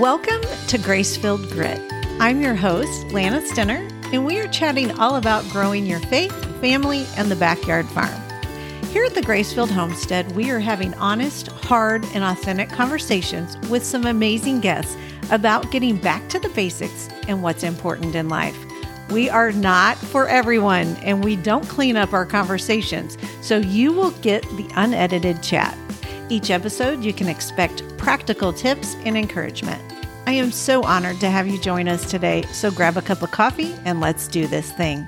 Welcome 0.00 0.40
to 0.68 0.78
Grace 0.78 1.14
Filled 1.14 1.50
Grit. 1.50 1.78
I'm 2.20 2.40
your 2.40 2.54
host, 2.54 3.08
Lana 3.08 3.42
Stenner, 3.42 3.86
and 4.14 4.24
we 4.24 4.40
are 4.40 4.48
chatting 4.48 4.98
all 4.98 5.16
about 5.16 5.46
growing 5.50 5.84
your 5.84 6.00
faith, 6.00 6.32
family, 6.58 7.04
and 7.18 7.30
the 7.30 7.36
backyard 7.36 7.86
farm. 7.88 8.18
Here 8.92 9.04
at 9.04 9.12
the 9.12 9.20
Gracefield 9.20 9.68
Homestead, 9.68 10.34
we 10.34 10.50
are 10.50 10.58
having 10.58 10.94
honest, 10.94 11.48
hard, 11.48 12.06
and 12.14 12.24
authentic 12.24 12.70
conversations 12.70 13.58
with 13.68 13.84
some 13.84 14.06
amazing 14.06 14.60
guests 14.60 14.96
about 15.30 15.70
getting 15.70 15.98
back 15.98 16.26
to 16.30 16.38
the 16.38 16.48
basics 16.48 17.10
and 17.28 17.42
what's 17.42 17.62
important 17.62 18.14
in 18.14 18.30
life. 18.30 18.56
We 19.10 19.28
are 19.28 19.52
not 19.52 19.98
for 19.98 20.28
everyone, 20.28 20.96
and 21.02 21.22
we 21.22 21.36
don't 21.36 21.68
clean 21.68 21.98
up 21.98 22.14
our 22.14 22.24
conversations, 22.24 23.18
so 23.42 23.58
you 23.58 23.92
will 23.92 24.12
get 24.22 24.44
the 24.56 24.66
unedited 24.76 25.42
chat. 25.42 25.76
Each 26.30 26.50
episode, 26.50 27.02
you 27.02 27.12
can 27.12 27.28
expect 27.28 27.82
practical 27.98 28.52
tips 28.52 28.96
and 29.04 29.14
encouragement. 29.14 29.89
I 30.26 30.32
am 30.32 30.52
so 30.52 30.82
honored 30.82 31.18
to 31.20 31.30
have 31.30 31.48
you 31.48 31.58
join 31.58 31.88
us 31.88 32.08
today, 32.10 32.42
so 32.52 32.70
grab 32.70 32.96
a 32.96 33.02
cup 33.02 33.22
of 33.22 33.30
coffee 33.30 33.74
and 33.84 34.00
let's 34.00 34.28
do 34.28 34.46
this 34.46 34.70
thing. 34.70 35.06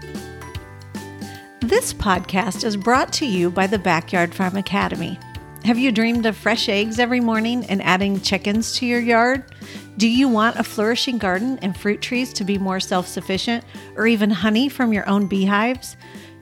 This 1.61 1.93
podcast 1.93 2.65
is 2.65 2.77
brought 2.77 3.13
to 3.15 3.27
you 3.27 3.51
by 3.51 3.67
the 3.67 3.79
Backyard 3.79 4.35
Farm 4.35 4.57
Academy. 4.57 5.19
Have 5.65 5.79
you 5.79 5.93
dreamed 5.93 6.27
of 6.27 6.37
fresh 6.37 6.69
eggs 6.69 6.99
every 6.99 7.21
morning 7.21 7.65
and 7.67 7.81
adding 7.83 8.21
chickens 8.21 8.73
to 8.77 8.87
your 8.87 9.01
yard? 9.01 9.45
Do 9.97 10.09
you 10.09 10.29
want 10.29 10.57
a 10.57 10.65
flourishing 10.65 11.19
garden 11.19 11.59
and 11.63 11.77
fruit 11.77 12.01
trees 12.01 12.33
to 12.33 12.45
be 12.45 12.59
more 12.59 12.81
self 12.81 13.07
sufficient, 13.07 13.65
or 13.95 14.07
even 14.07 14.31
honey 14.31 14.69
from 14.69 14.93
your 14.93 15.09
own 15.09 15.27
beehives? 15.27 15.97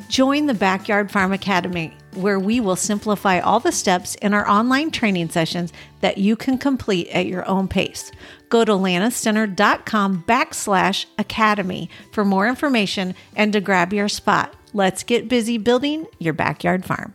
Join 0.08 0.46
the 0.46 0.54
Backyard 0.54 1.10
Farm 1.10 1.32
Academy, 1.32 1.96
where 2.14 2.38
we 2.38 2.60
will 2.60 2.76
simplify 2.76 3.38
all 3.38 3.60
the 3.60 3.72
steps 3.72 4.14
in 4.16 4.34
our 4.34 4.48
online 4.48 4.90
training 4.90 5.30
sessions 5.30 5.72
that 6.00 6.18
you 6.18 6.36
can 6.36 6.58
complete 6.58 7.08
at 7.08 7.26
your 7.26 7.46
own 7.48 7.68
pace. 7.68 8.10
Go 8.48 8.64
to 8.64 8.72
lanastenner.com 8.72 10.24
backslash 10.26 11.06
academy 11.18 11.88
for 12.12 12.24
more 12.24 12.48
information 12.48 13.14
and 13.36 13.52
to 13.52 13.60
grab 13.60 13.92
your 13.92 14.08
spot. 14.08 14.54
Let's 14.72 15.02
get 15.02 15.28
busy 15.28 15.58
building 15.58 16.06
your 16.18 16.34
backyard 16.34 16.84
farm. 16.84 17.14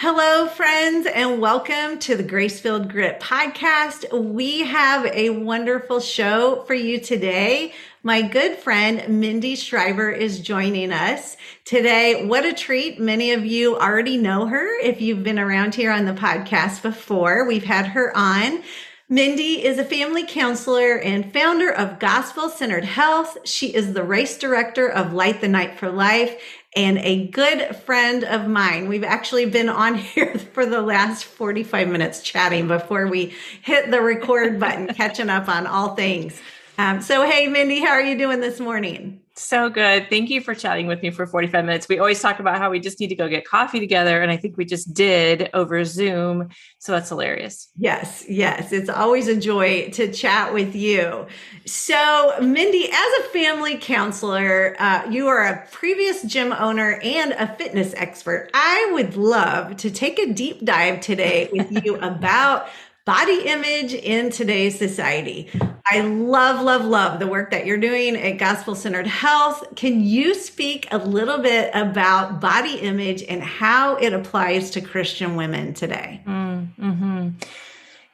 Hello, 0.00 0.46
friends, 0.46 1.08
and 1.12 1.40
welcome 1.40 1.98
to 1.98 2.14
the 2.14 2.22
Grace 2.22 2.60
Filled 2.60 2.88
Grit 2.88 3.18
podcast. 3.18 4.32
We 4.32 4.60
have 4.60 5.04
a 5.06 5.30
wonderful 5.30 5.98
show 5.98 6.62
for 6.68 6.74
you 6.74 7.00
today. 7.00 7.74
My 8.04 8.22
good 8.22 8.58
friend 8.58 9.20
Mindy 9.20 9.56
Schreiber 9.56 10.08
is 10.08 10.38
joining 10.38 10.92
us 10.92 11.36
today. 11.64 12.24
What 12.24 12.46
a 12.46 12.52
treat. 12.52 13.00
Many 13.00 13.32
of 13.32 13.44
you 13.44 13.76
already 13.76 14.18
know 14.18 14.46
her 14.46 14.78
if 14.78 15.00
you've 15.00 15.24
been 15.24 15.40
around 15.40 15.74
here 15.74 15.90
on 15.90 16.04
the 16.04 16.12
podcast 16.12 16.80
before. 16.80 17.48
We've 17.48 17.64
had 17.64 17.86
her 17.86 18.16
on. 18.16 18.62
Mindy 19.10 19.64
is 19.64 19.78
a 19.78 19.84
family 19.84 20.24
counselor 20.24 20.98
and 20.98 21.32
founder 21.32 21.72
of 21.72 21.98
Gospel 21.98 22.50
Centered 22.50 22.84
Health. 22.84 23.38
She 23.42 23.74
is 23.74 23.94
the 23.94 24.04
race 24.04 24.36
director 24.36 24.86
of 24.86 25.14
Light 25.14 25.40
the 25.40 25.48
Night 25.48 25.78
for 25.78 25.90
Life 25.90 26.40
and 26.78 26.98
a 26.98 27.26
good 27.26 27.74
friend 27.74 28.22
of 28.22 28.46
mine. 28.46 28.86
We've 28.88 29.02
actually 29.02 29.46
been 29.46 29.68
on 29.68 29.94
here 29.96 30.38
for 30.38 30.64
the 30.64 30.80
last 30.80 31.24
45 31.24 31.88
minutes 31.88 32.22
chatting 32.22 32.68
before 32.68 33.08
we 33.08 33.34
hit 33.62 33.90
the 33.90 34.00
record 34.00 34.60
button, 34.60 34.86
catching 34.94 35.28
up 35.28 35.48
on 35.48 35.66
all 35.66 35.96
things. 35.96 36.40
Um, 36.78 37.00
so, 37.00 37.28
hey, 37.28 37.48
Mindy, 37.48 37.80
how 37.80 37.88
are 37.88 38.00
you 38.00 38.16
doing 38.16 38.38
this 38.40 38.60
morning? 38.60 39.20
So 39.34 39.68
good. 39.68 40.08
Thank 40.10 40.30
you 40.30 40.40
for 40.40 40.54
chatting 40.54 40.86
with 40.86 41.02
me 41.02 41.10
for 41.10 41.26
45 41.26 41.64
minutes. 41.64 41.88
We 41.88 41.98
always 41.98 42.20
talk 42.20 42.38
about 42.38 42.58
how 42.58 42.70
we 42.70 42.78
just 42.78 43.00
need 43.00 43.08
to 43.08 43.16
go 43.16 43.28
get 43.28 43.44
coffee 43.44 43.80
together. 43.80 44.20
And 44.20 44.30
I 44.30 44.36
think 44.36 44.56
we 44.56 44.64
just 44.64 44.94
did 44.94 45.50
over 45.54 45.84
Zoom. 45.84 46.48
So 46.78 46.92
that's 46.92 47.08
hilarious. 47.08 47.68
Yes, 47.76 48.24
yes. 48.28 48.72
It's 48.72 48.88
always 48.88 49.26
a 49.26 49.34
joy 49.34 49.90
to 49.90 50.12
chat 50.12 50.54
with 50.54 50.76
you. 50.76 51.26
So, 51.66 52.34
Mindy, 52.40 52.88
as 52.90 53.20
a 53.20 53.22
family 53.32 53.76
counselor, 53.76 54.76
uh, 54.78 55.08
you 55.10 55.26
are 55.26 55.46
a 55.46 55.66
previous 55.72 56.22
gym 56.22 56.52
owner 56.52 57.00
and 57.02 57.32
a 57.32 57.54
fitness 57.56 57.92
expert. 57.96 58.50
I 58.54 58.90
would 58.92 59.16
love 59.16 59.76
to 59.78 59.90
take 59.90 60.20
a 60.20 60.32
deep 60.32 60.64
dive 60.64 61.00
today 61.00 61.48
with 61.52 61.84
you 61.84 61.96
about 62.02 62.68
body 63.08 63.40
image 63.46 63.94
in 63.94 64.28
today's 64.28 64.78
society. 64.78 65.48
I 65.90 66.02
love, 66.02 66.60
love, 66.60 66.84
love 66.84 67.20
the 67.20 67.26
work 67.26 67.52
that 67.52 67.64
you're 67.64 67.78
doing 67.78 68.16
at 68.16 68.32
Gospel 68.32 68.74
Centered 68.74 69.06
Health. 69.06 69.64
Can 69.76 70.02
you 70.02 70.34
speak 70.34 70.86
a 70.90 70.98
little 70.98 71.38
bit 71.38 71.70
about 71.72 72.38
body 72.38 72.74
image 72.74 73.22
and 73.22 73.42
how 73.42 73.96
it 73.96 74.12
applies 74.12 74.72
to 74.72 74.82
Christian 74.82 75.36
women 75.36 75.72
today? 75.72 76.20
Mm-hmm. 76.26 77.30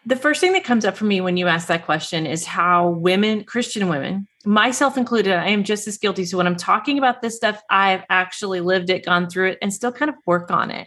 The 0.07 0.15
first 0.15 0.41
thing 0.41 0.53
that 0.53 0.63
comes 0.63 0.85
up 0.85 0.97
for 0.97 1.07
me 1.07 1.21
when 1.21 1.37
you 1.37 1.49
ask 1.49 1.67
that 1.67 1.87
question 1.87 2.25
is 2.25 2.47
how 2.47 2.91
women, 2.91 3.43
Christian 3.43 3.89
women, 3.89 4.29
myself 4.45 4.97
included, 4.97 5.33
I 5.33 5.49
am 5.49 5.65
just 5.65 5.89
as 5.89 5.99
guilty. 5.99 6.25
So 6.25 6.39
when 6.39 6.47
I'm 6.47 6.55
talking 6.55 6.99
about 6.99 7.21
this 7.21 7.35
stuff, 7.35 7.61
I've 7.69 8.05
actually 8.09 8.61
lived 8.61 8.91
it, 8.91 9.05
gone 9.05 9.29
through 9.29 9.49
it, 9.49 9.59
and 9.61 9.75
still 9.75 9.91
kind 9.91 10.09
of 10.09 10.15
work 10.25 10.53
on 10.53 10.71
it. 10.71 10.87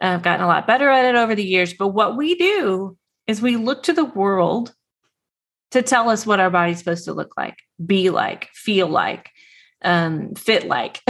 I've 0.00 0.22
gotten 0.22 0.44
a 0.44 0.48
lot 0.48 0.66
better 0.66 0.88
at 0.88 1.04
it 1.04 1.14
over 1.14 1.36
the 1.36 1.44
years. 1.44 1.74
But 1.74 1.88
what 1.88 2.16
we 2.16 2.34
do 2.34 2.96
is 3.30 3.40
we 3.40 3.56
look 3.56 3.84
to 3.84 3.92
the 3.92 4.04
world 4.04 4.74
to 5.70 5.82
tell 5.82 6.10
us 6.10 6.26
what 6.26 6.40
our 6.40 6.50
body's 6.50 6.78
supposed 6.78 7.04
to 7.04 7.12
look 7.12 7.32
like, 7.36 7.56
be 7.84 8.10
like, 8.10 8.48
feel 8.52 8.88
like, 8.88 9.30
um, 9.82 10.34
fit 10.34 10.66
like. 10.66 11.00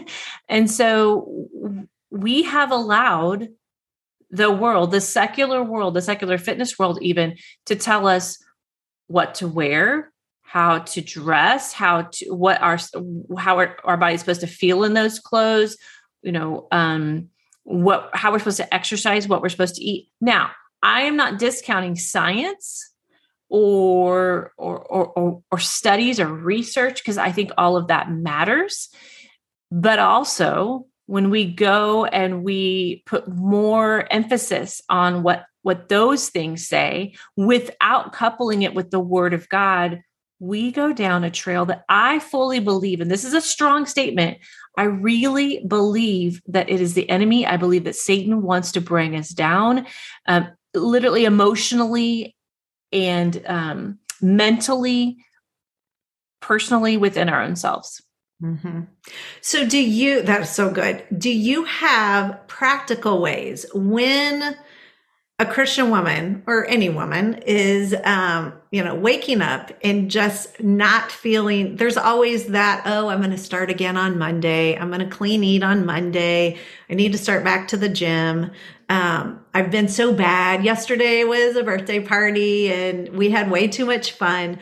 and 0.48 0.70
so 0.70 1.48
we 2.10 2.42
have 2.42 2.70
allowed 2.70 3.48
the 4.30 4.50
world, 4.50 4.90
the 4.90 5.00
secular 5.00 5.62
world, 5.62 5.94
the 5.94 6.02
secular 6.02 6.38
fitness 6.38 6.78
world, 6.78 6.98
even 7.02 7.36
to 7.66 7.74
tell 7.74 8.06
us 8.06 8.38
what 9.06 9.34
to 9.36 9.48
wear, 9.48 10.12
how 10.42 10.80
to 10.80 11.00
dress, 11.00 11.72
how 11.72 12.02
to 12.02 12.34
what 12.34 12.60
our 12.60 12.78
how 13.38 13.56
our, 13.56 13.76
our 13.84 13.96
body's 13.96 14.20
supposed 14.20 14.42
to 14.42 14.46
feel 14.46 14.84
in 14.84 14.94
those 14.94 15.18
clothes, 15.18 15.76
you 16.22 16.30
know, 16.30 16.68
um, 16.70 17.28
what 17.64 18.10
how 18.12 18.30
we're 18.30 18.38
supposed 18.38 18.58
to 18.58 18.74
exercise, 18.74 19.26
what 19.26 19.42
we're 19.42 19.48
supposed 19.48 19.76
to 19.76 19.82
eat. 19.82 20.08
Now, 20.20 20.50
I 20.82 21.02
am 21.02 21.16
not 21.16 21.38
discounting 21.38 21.96
science 21.96 22.92
or 23.48 24.52
or 24.56 24.78
or, 24.78 25.42
or 25.50 25.58
studies 25.58 26.20
or 26.20 26.26
research 26.26 27.02
because 27.02 27.18
I 27.18 27.32
think 27.32 27.50
all 27.58 27.76
of 27.76 27.88
that 27.88 28.10
matters. 28.10 28.88
But 29.70 29.98
also 29.98 30.86
when 31.06 31.30
we 31.30 31.44
go 31.44 32.04
and 32.04 32.44
we 32.44 33.02
put 33.06 33.28
more 33.28 34.06
emphasis 34.12 34.80
on 34.88 35.22
what 35.22 35.44
what 35.62 35.88
those 35.88 36.30
things 36.30 36.66
say 36.68 37.14
without 37.36 38.12
coupling 38.12 38.62
it 38.62 38.74
with 38.74 38.90
the 38.90 39.00
word 39.00 39.34
of 39.34 39.48
God, 39.48 40.00
we 40.38 40.72
go 40.72 40.92
down 40.92 41.24
a 41.24 41.30
trail 41.30 41.66
that 41.66 41.84
I 41.88 42.18
fully 42.20 42.60
believe, 42.60 43.00
and 43.00 43.10
this 43.10 43.24
is 43.24 43.34
a 43.34 43.40
strong 43.40 43.86
statement. 43.86 44.38
I 44.78 44.84
really 44.84 45.62
believe 45.66 46.40
that 46.46 46.70
it 46.70 46.80
is 46.80 46.94
the 46.94 47.10
enemy. 47.10 47.44
I 47.44 47.56
believe 47.56 47.84
that 47.84 47.96
Satan 47.96 48.42
wants 48.42 48.72
to 48.72 48.80
bring 48.80 49.16
us 49.16 49.28
down, 49.28 49.86
um, 50.26 50.48
literally 50.74 51.24
emotionally 51.24 52.34
and 52.92 53.42
um, 53.46 53.98
mentally, 54.20 55.18
personally 56.40 56.96
within 56.96 57.28
our 57.28 57.42
own 57.42 57.56
selves. 57.56 58.02
Mm-hmm. 58.42 58.80
So, 59.42 59.66
do 59.66 59.78
you, 59.78 60.22
that's 60.22 60.50
so 60.50 60.70
good. 60.70 61.04
Do 61.16 61.30
you 61.30 61.64
have 61.64 62.46
practical 62.48 63.20
ways 63.20 63.66
when 63.74 64.56
a 65.38 65.46
Christian 65.46 65.90
woman 65.90 66.42
or 66.46 66.66
any 66.66 66.88
woman 66.88 67.42
is, 67.46 67.94
um, 68.04 68.54
you 68.70 68.84
know, 68.84 68.94
waking 68.94 69.42
up 69.42 69.72
and 69.82 70.10
just 70.10 70.62
not 70.62 71.10
feeling, 71.10 71.74
there's 71.74 71.96
always 71.96 72.46
that, 72.46 72.82
oh, 72.86 73.08
I'm 73.08 73.18
going 73.18 73.32
to 73.32 73.38
start 73.38 73.68
again 73.68 73.96
on 73.96 74.16
Monday. 74.16 74.76
I'm 74.76 74.90
going 74.90 75.00
to 75.00 75.14
clean 75.14 75.42
eat 75.42 75.64
on 75.64 75.84
Monday. 75.84 76.56
I 76.88 76.94
need 76.94 77.10
to 77.12 77.18
start 77.18 77.42
back 77.42 77.66
to 77.68 77.76
the 77.76 77.88
gym. 77.88 78.52
Um, 78.88 79.44
I've 79.52 79.72
been 79.72 79.88
so 79.88 80.12
bad. 80.12 80.64
Yesterday 80.64 81.24
was 81.24 81.56
a 81.56 81.64
birthday 81.64 81.98
party 81.98 82.72
and 82.72 83.08
we 83.08 83.30
had 83.30 83.50
way 83.50 83.66
too 83.66 83.86
much 83.86 84.12
fun. 84.12 84.60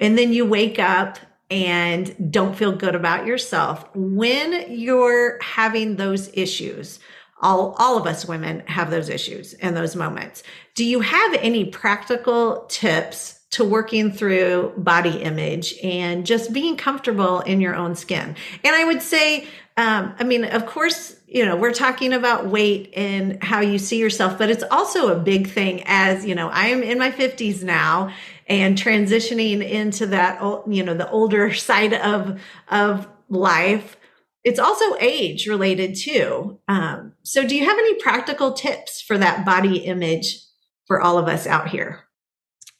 And 0.00 0.18
then 0.18 0.32
you 0.32 0.44
wake 0.44 0.80
up 0.80 1.18
and 1.48 2.32
don't 2.32 2.56
feel 2.56 2.72
good 2.72 2.96
about 2.96 3.24
yourself. 3.24 3.88
When 3.94 4.64
you're 4.68 5.38
having 5.40 5.94
those 5.94 6.28
issues, 6.34 6.98
all, 7.40 7.76
all 7.78 7.96
of 7.98 8.06
us 8.06 8.26
women 8.26 8.64
have 8.66 8.90
those 8.90 9.08
issues 9.08 9.54
and 9.54 9.76
those 9.76 9.94
moments. 9.94 10.42
Do 10.74 10.84
you 10.84 11.00
have 11.00 11.34
any 11.34 11.66
practical 11.66 12.64
tips 12.68 13.33
to 13.54 13.64
working 13.64 14.12
through 14.12 14.72
body 14.76 15.22
image 15.22 15.74
and 15.82 16.24
just 16.24 16.52
being 16.52 16.76
comfortable 16.76 17.40
in 17.40 17.60
your 17.60 17.74
own 17.74 17.96
skin? 17.96 18.36
And 18.62 18.76
I 18.76 18.84
would 18.84 19.02
say, 19.02 19.48
um, 19.76 20.14
I 20.18 20.24
mean, 20.24 20.44
of 20.44 20.66
course, 20.66 21.16
you 21.26 21.44
know, 21.44 21.56
we're 21.56 21.72
talking 21.72 22.12
about 22.12 22.46
weight 22.46 22.92
and 22.96 23.42
how 23.42 23.60
you 23.60 23.78
see 23.78 23.98
yourself, 23.98 24.38
but 24.38 24.48
it's 24.48 24.62
also 24.70 25.08
a 25.08 25.18
big 25.18 25.48
thing 25.48 25.82
as, 25.86 26.24
you 26.24 26.34
know, 26.34 26.48
I 26.48 26.66
am 26.66 26.82
in 26.82 26.96
my 26.96 27.10
50s 27.10 27.64
now 27.64 28.12
and 28.46 28.78
transitioning 28.78 29.68
into 29.68 30.06
that, 30.06 30.40
you 30.68 30.84
know, 30.84 30.94
the 30.94 31.10
older 31.10 31.52
side 31.54 31.92
of, 31.92 32.40
of 32.68 33.08
life. 33.28 33.96
It's 34.44 34.60
also 34.60 34.96
age 35.00 35.48
related 35.48 35.96
too. 35.96 36.60
Um, 36.68 37.14
so 37.22 37.44
do 37.44 37.56
you 37.56 37.64
have 37.64 37.78
any 37.78 37.94
practical 37.94 38.52
tips 38.52 39.00
for 39.00 39.18
that 39.18 39.44
body 39.44 39.78
image 39.78 40.38
for 40.86 41.00
all 41.00 41.18
of 41.18 41.26
us 41.26 41.46
out 41.48 41.68
here? 41.68 42.03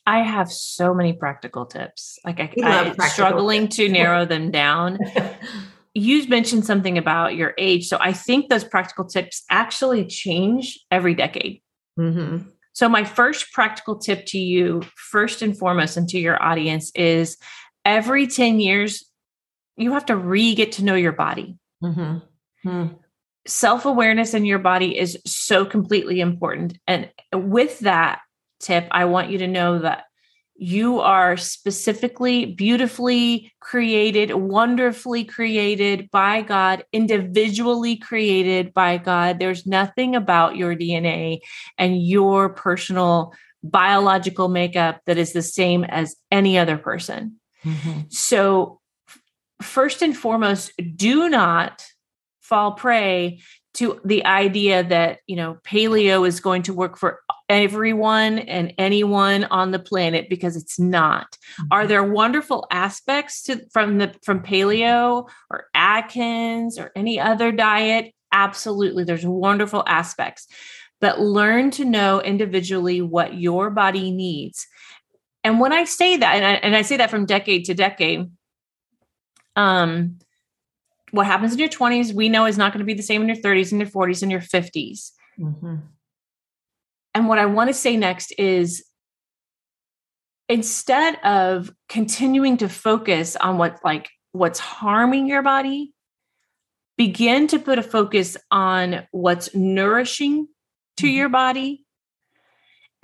I 0.07 0.21
have 0.21 0.53
so 0.53 0.93
many 0.95 1.13
practical 1.15 1.67
tips. 1.67 2.19
Like 2.25 2.41
I, 2.41 2.53
I'm 2.63 2.99
struggling 3.11 3.63
tips. 3.63 3.77
to 3.77 3.89
narrow 3.91 4.25
them 4.25 4.51
down. 4.51 4.99
you 5.95 6.27
mentioned 6.29 6.67
something 6.67 6.99
about 6.99 7.37
your 7.37 7.55
age. 7.57 7.89
So 7.89 7.97
I 8.01 8.13
think 8.13 8.49
those 8.49 8.65
practical 8.65 9.05
tips 9.05 9.45
actually 9.51 10.05
change 10.07 10.79
every 10.91 11.15
decade. 11.15 11.63
Mm-hmm. 11.99 12.49
So, 12.75 12.89
my 12.89 13.05
first 13.05 13.53
practical 13.53 13.97
tip 13.99 14.27
to 14.27 14.39
you, 14.39 14.83
first 14.97 15.43
and 15.43 15.57
foremost, 15.57 15.97
and 15.97 16.09
to 16.09 16.19
your 16.19 16.43
audience 16.43 16.91
is 16.97 17.37
every 17.85 18.27
10 18.27 18.59
years, 18.59 19.05
you 19.77 19.93
have 19.93 20.07
to 20.07 20.17
re 20.17 20.57
get 20.57 20.73
to 20.73 20.85
know 20.85 20.97
your 20.97 21.13
body. 21.13 21.57
Mm-hmm. 21.83 22.69
Mm. 22.69 22.97
Self 23.47 23.85
awareness 23.85 24.35
in 24.35 24.45
your 24.45 24.59
body 24.59 24.99
is 24.99 25.19
so 25.25 25.65
completely 25.65 26.21
important. 26.21 26.79
And 26.89 27.11
with 27.33 27.79
that 27.81 28.21
tip, 28.65 28.89
I 28.91 29.05
want 29.05 29.31
you 29.31 29.39
to 29.39 29.47
know 29.47 29.79
that 29.79 30.05
you 30.57 31.01
are 31.01 31.37
specifically, 31.37 32.47
beautifully 32.47 33.53
created, 33.61 34.35
wonderfully 34.35 35.25
created 35.25 36.11
by 36.13 36.43
God, 36.43 36.85
individually 36.93 37.97
created 37.97 38.73
by 38.73 38.99
God. 38.99 39.39
There's 39.39 39.67
nothing 39.67 40.15
about 40.15 40.57
your 40.57 40.77
DNA 40.77 41.41
and 41.77 42.07
your 42.07 42.51
personal 42.51 43.35
biological 43.65 44.49
makeup 44.49 45.01
that 45.07 45.19
is 45.19 45.33
the 45.33 45.43
same 45.43 45.85
as 45.85 46.15
any 46.31 46.57
other 46.57 46.79
person. 46.79 47.41
Mm-hmm. 47.65 48.01
So, 48.11 48.81
first 49.61 50.03
and 50.03 50.17
foremost, 50.17 50.73
do 50.95 51.29
not 51.29 51.85
fall 52.41 52.73
prey 52.73 53.41
to 53.75 54.01
the 54.05 54.25
idea 54.25 54.83
that 54.85 55.21
you 55.27 55.37
know 55.37 55.59
paleo 55.65 56.27
is 56.27 56.41
going 56.41 56.63
to 56.63 56.73
work 56.73 56.97
for 56.97 57.21
everyone 57.49 58.39
and 58.39 58.73
anyone 58.79 59.45
on 59.45 59.71
the 59.71 59.79
planet 59.79 60.29
because 60.31 60.57
it's 60.57 60.79
not. 60.79 61.33
Mm-hmm. 61.33 61.67
are 61.73 61.87
there 61.87 62.05
wonderful 62.05 62.67
aspects 62.71 63.43
to 63.45 63.61
from 63.73 63.99
the 63.99 64.15
from 64.23 64.43
paleo 64.43 65.29
or 65.51 65.67
atkins 65.75 66.79
or 66.79 66.91
any 66.97 67.21
other 67.21 67.53
diet? 67.53 68.13
Absolutely 68.33 69.05
there's 69.05 69.27
wonderful 69.27 69.85
aspects. 69.87 70.47
But 71.01 71.21
learn 71.21 71.71
to 71.73 71.85
know 71.85 72.23
individually 72.23 73.03
what 73.03 73.35
your 73.35 73.69
body 73.71 74.11
needs. 74.11 74.67
And 75.43 75.61
when 75.61 75.73
i 75.73 75.85
say 75.85 76.17
that 76.17 76.35
and 76.37 76.47
I, 76.47 76.53
and 76.55 76.75
I 76.75 76.83
say 76.83 76.97
that 76.97 77.11
from 77.11 77.27
decade 77.27 77.67
to 77.67 77.75
decade 77.75 78.31
um 79.57 80.19
what 81.15 81.27
happens 81.27 81.53
in 81.53 81.61
your 81.61 81.69
20s, 81.69 82.13
we 82.13 82.29
know 82.29 82.45
is 82.45 82.59
not 82.59 82.73
going 82.73 82.81
to 82.81 82.85
be 82.85 82.95
the 82.95 83.03
same 83.03 83.23
in 83.23 83.29
your 83.29 83.37
30s 83.37 83.71
and 83.71 83.81
your 83.81 83.89
40s 83.89 84.23
and 84.23 84.33
your 84.33 84.41
50s. 84.41 85.13
Mm-hmm. 85.39 85.77
And 87.15 87.29
what 87.29 87.39
I 87.39 87.47
want 87.47 87.69
to 87.69 87.75
say 87.75 87.97
next 87.97 88.33
is 88.37 88.85
instead 90.49 91.17
of 91.25 91.71
continuing 91.89 92.57
to 92.57 92.69
focus 92.69 93.37
on 93.37 93.59
what 93.59 93.79
like 93.85 94.11
what's 94.33 94.59
harming 94.59 95.29
your 95.29 95.43
body, 95.43 95.93
begin 96.99 97.47
to 97.47 97.61
put 97.61 97.79
a 97.79 97.83
focus 97.83 98.37
on 98.51 99.07
what's 99.13 99.55
nourishing 99.55 100.49
to 100.97 101.07
mm-hmm. 101.07 101.17
your 101.17 101.29
body 101.29 101.84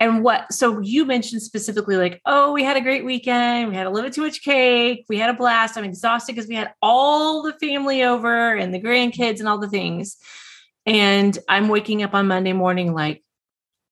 and 0.01 0.23
what 0.23 0.51
so 0.51 0.79
you 0.79 1.05
mentioned 1.05 1.41
specifically 1.41 1.95
like 1.95 2.19
oh 2.25 2.51
we 2.51 2.63
had 2.63 2.75
a 2.75 2.81
great 2.81 3.05
weekend. 3.05 3.69
We 3.69 3.75
had 3.75 3.87
a 3.87 3.89
little 3.89 4.07
bit 4.07 4.13
too 4.13 4.23
much 4.23 4.43
cake. 4.43 5.05
We 5.07 5.17
had 5.17 5.29
a 5.29 5.37
blast. 5.37 5.77
I'm 5.77 5.85
exhausted 5.85 6.35
because 6.35 6.49
we 6.49 6.55
had 6.55 6.73
all 6.81 7.43
the 7.43 7.53
family 7.53 8.03
over 8.03 8.53
and 8.53 8.73
the 8.73 8.81
grandkids 8.81 9.39
and 9.39 9.47
all 9.47 9.59
the 9.59 9.69
things. 9.69 10.17
And 10.85 11.37
i'm 11.47 11.67
waking 11.67 12.01
up 12.01 12.15
on 12.15 12.27
monday 12.27 12.53
morning 12.53 12.93
like 12.93 13.23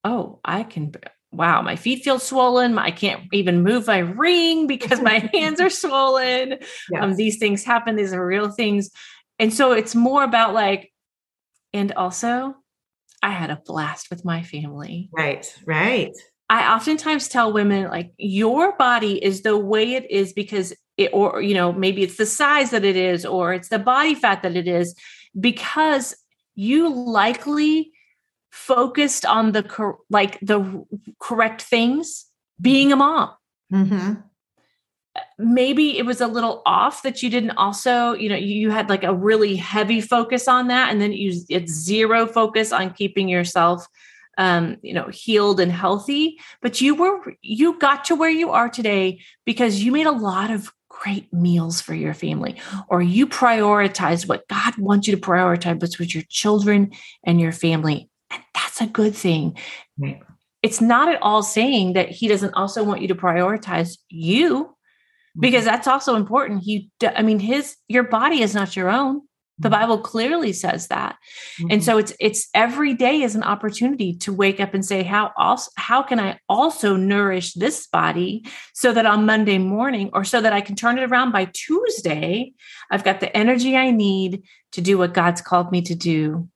oh 0.04 0.40
i 0.44 0.64
can 0.64 0.92
wow 1.32 1.62
my 1.62 1.76
feet 1.76 2.04
feel 2.04 2.18
swollen. 2.20 2.78
I 2.80 2.92
can't 2.92 3.24
even 3.32 3.62
move 3.62 3.86
my 3.88 4.00
ring 4.00 4.66
because 4.66 5.00
my 5.02 5.20
hands 5.34 5.60
are 5.62 5.70
swollen. 5.70 6.58
Yes. 6.90 7.02
um, 7.04 7.16
these 7.16 7.38
things 7.38 7.64
happen. 7.64 7.96
These 7.96 8.14
are 8.14 8.26
real 8.26 8.50
things. 8.50 8.90
And 9.38 9.54
so 9.54 9.72
it's 9.72 9.94
more 9.94 10.24
about 10.24 10.54
like 10.54 10.92
and 11.72 11.92
also 11.94 12.56
I 13.22 13.32
had 13.32 13.50
a 13.50 13.62
blast 13.66 14.10
with 14.10 14.24
my 14.24 14.44
family. 14.44 15.10
Right, 15.12 15.54
right. 15.66 16.16
I 16.50 16.74
oftentimes 16.74 17.28
tell 17.28 17.54
women 17.54 17.90
like 17.90 18.12
your 18.18 18.76
body 18.78 19.24
is 19.24 19.44
the 19.44 19.58
way 19.58 19.94
it 19.94 20.10
is 20.10 20.34
because 20.34 20.74
it 20.98 21.12
or 21.14 21.42
you 21.42 21.54
know 21.54 21.72
maybe 21.72 22.02
it's 22.02 22.18
the 22.18 22.26
size 22.26 22.72
that 22.72 22.84
it 22.84 22.96
is 22.96 23.26
or 23.26 23.54
it's 23.54 23.70
the 23.70 23.78
body 23.78 24.16
fat 24.16 24.42
that 24.42 24.56
it 24.56 24.68
is 24.68 24.96
because 25.40 26.16
you 26.56 26.90
likely 26.90 27.92
focused 28.52 29.26
on 29.26 29.52
the 29.52 29.62
cor- 29.62 30.00
like 30.10 30.40
the 30.42 30.84
correct 31.20 31.62
things 31.62 32.26
being 32.60 32.92
a 32.92 32.96
mom. 32.96 33.32
Mm-hmm 33.72 34.22
maybe 35.38 35.98
it 35.98 36.06
was 36.06 36.22
a 36.22 36.28
little 36.28 36.62
off 36.66 37.04
that 37.04 37.24
you 37.24 37.30
didn't 37.30 37.52
also 37.52 38.14
you 38.14 38.30
know 38.30 38.36
you 38.36 38.70
had 38.70 38.90
like 38.90 39.04
a 39.04 39.14
really 39.14 39.56
heavy 39.56 40.02
focus 40.02 40.48
on 40.48 40.68
that 40.68 40.92
and 40.92 41.02
then 41.02 41.14
you 41.14 41.42
it's 41.50 41.72
zero 41.72 42.28
focus 42.28 42.72
on 42.72 42.94
keeping 42.94 43.28
yourself 43.28 43.88
um 44.38 44.78
you 44.82 44.94
know 44.94 45.08
healed 45.10 45.60
and 45.60 45.72
healthy. 45.72 46.40
But 46.62 46.82
you 46.82 46.96
were 46.96 47.34
you 47.42 47.78
got 47.78 48.06
to 48.06 48.16
where 48.16 48.30
you 48.30 48.52
are 48.52 48.70
today 48.70 49.22
because 49.46 49.84
you 49.84 49.92
made 49.92 50.08
a 50.08 50.12
lot 50.12 50.50
of 50.50 50.72
great 50.88 51.32
meals 51.32 51.80
for 51.80 51.94
your 51.94 52.14
family 52.14 52.56
or 52.90 53.02
you 53.02 53.26
prioritize 53.26 54.28
what 54.28 54.46
god 54.50 54.76
wants 54.78 55.08
you 55.08 55.16
to 55.16 55.22
prioritize 55.22 55.80
which 55.80 56.00
was 56.00 56.14
your 56.14 56.24
children 56.30 56.92
and 57.24 57.40
your 57.40 57.54
family 57.54 58.10
and 58.32 58.44
that's 58.54 58.82
a 58.82 58.88
good 58.88 59.16
thing. 59.16 59.58
Right. 59.98 60.22
it's 60.62 60.82
not 60.82 61.08
at 61.08 61.22
all 61.22 61.42
saying 61.44 61.94
that 61.94 62.10
he 62.10 62.28
doesn't 62.28 62.54
also 62.54 62.84
want 62.84 63.02
you 63.02 63.08
to 63.10 63.16
prioritize 63.16 63.98
you 64.10 64.76
because 65.40 65.64
mm-hmm. 65.64 65.72
that's 65.72 65.88
also 65.88 66.16
important 66.16 66.64
he 66.64 66.90
i 67.16 67.22
mean 67.22 67.40
his 67.40 67.76
your 67.88 68.04
body 68.04 68.42
is 68.42 68.54
not 68.54 68.76
your 68.76 68.90
own 68.90 69.22
the 69.58 69.70
mm-hmm. 69.70 69.80
bible 69.80 69.98
clearly 70.00 70.54
says 70.54 70.88
that 70.88 71.16
mm-hmm. 71.60 71.72
and 71.72 71.84
so 71.84 71.98
it's 71.98 72.14
it's 72.20 72.50
every 72.54 72.94
day 72.94 73.22
is 73.22 73.36
an 73.36 73.44
opportunity 73.44 74.14
to 74.14 74.34
wake 74.34 74.60
up 74.60 74.74
and 74.74 74.86
say 74.86 75.04
how 75.04 75.32
also 75.38 75.72
how 75.78 76.02
can 76.02 76.20
i 76.20 76.38
also 76.48 76.96
nourish 76.96 77.54
this 77.54 77.88
body 77.88 78.46
so 78.74 78.92
that 78.94 79.06
on 79.06 79.26
monday 79.26 79.58
morning 79.58 80.10
or 80.14 80.24
so 80.24 80.42
that 80.42 80.54
i 80.54 80.62
can 80.62 80.76
turn 80.76 80.98
it 80.98 81.10
around 81.10 81.32
by 81.32 81.46
tuesday 81.54 82.52
i've 82.92 83.04
got 83.04 83.20
the 83.20 83.36
energy 83.36 83.76
i 83.76 83.92
need 83.92 84.44
to 84.72 84.82
do 84.82 84.98
what 84.98 85.14
god's 85.14 85.42
called 85.42 85.72
me 85.72 85.82
to 85.82 85.96
do 85.96 86.48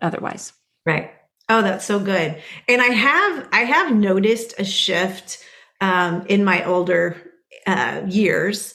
otherwise 0.00 0.52
right 0.86 1.12
oh 1.48 1.62
that's 1.62 1.84
so 1.84 1.98
good 1.98 2.40
and 2.68 2.80
i 2.80 2.86
have 2.86 3.48
i 3.52 3.60
have 3.60 3.94
noticed 3.94 4.54
a 4.58 4.64
shift 4.64 5.44
um, 5.80 6.26
in 6.26 6.44
my 6.44 6.64
older 6.64 7.27
uh, 7.68 8.02
years 8.08 8.74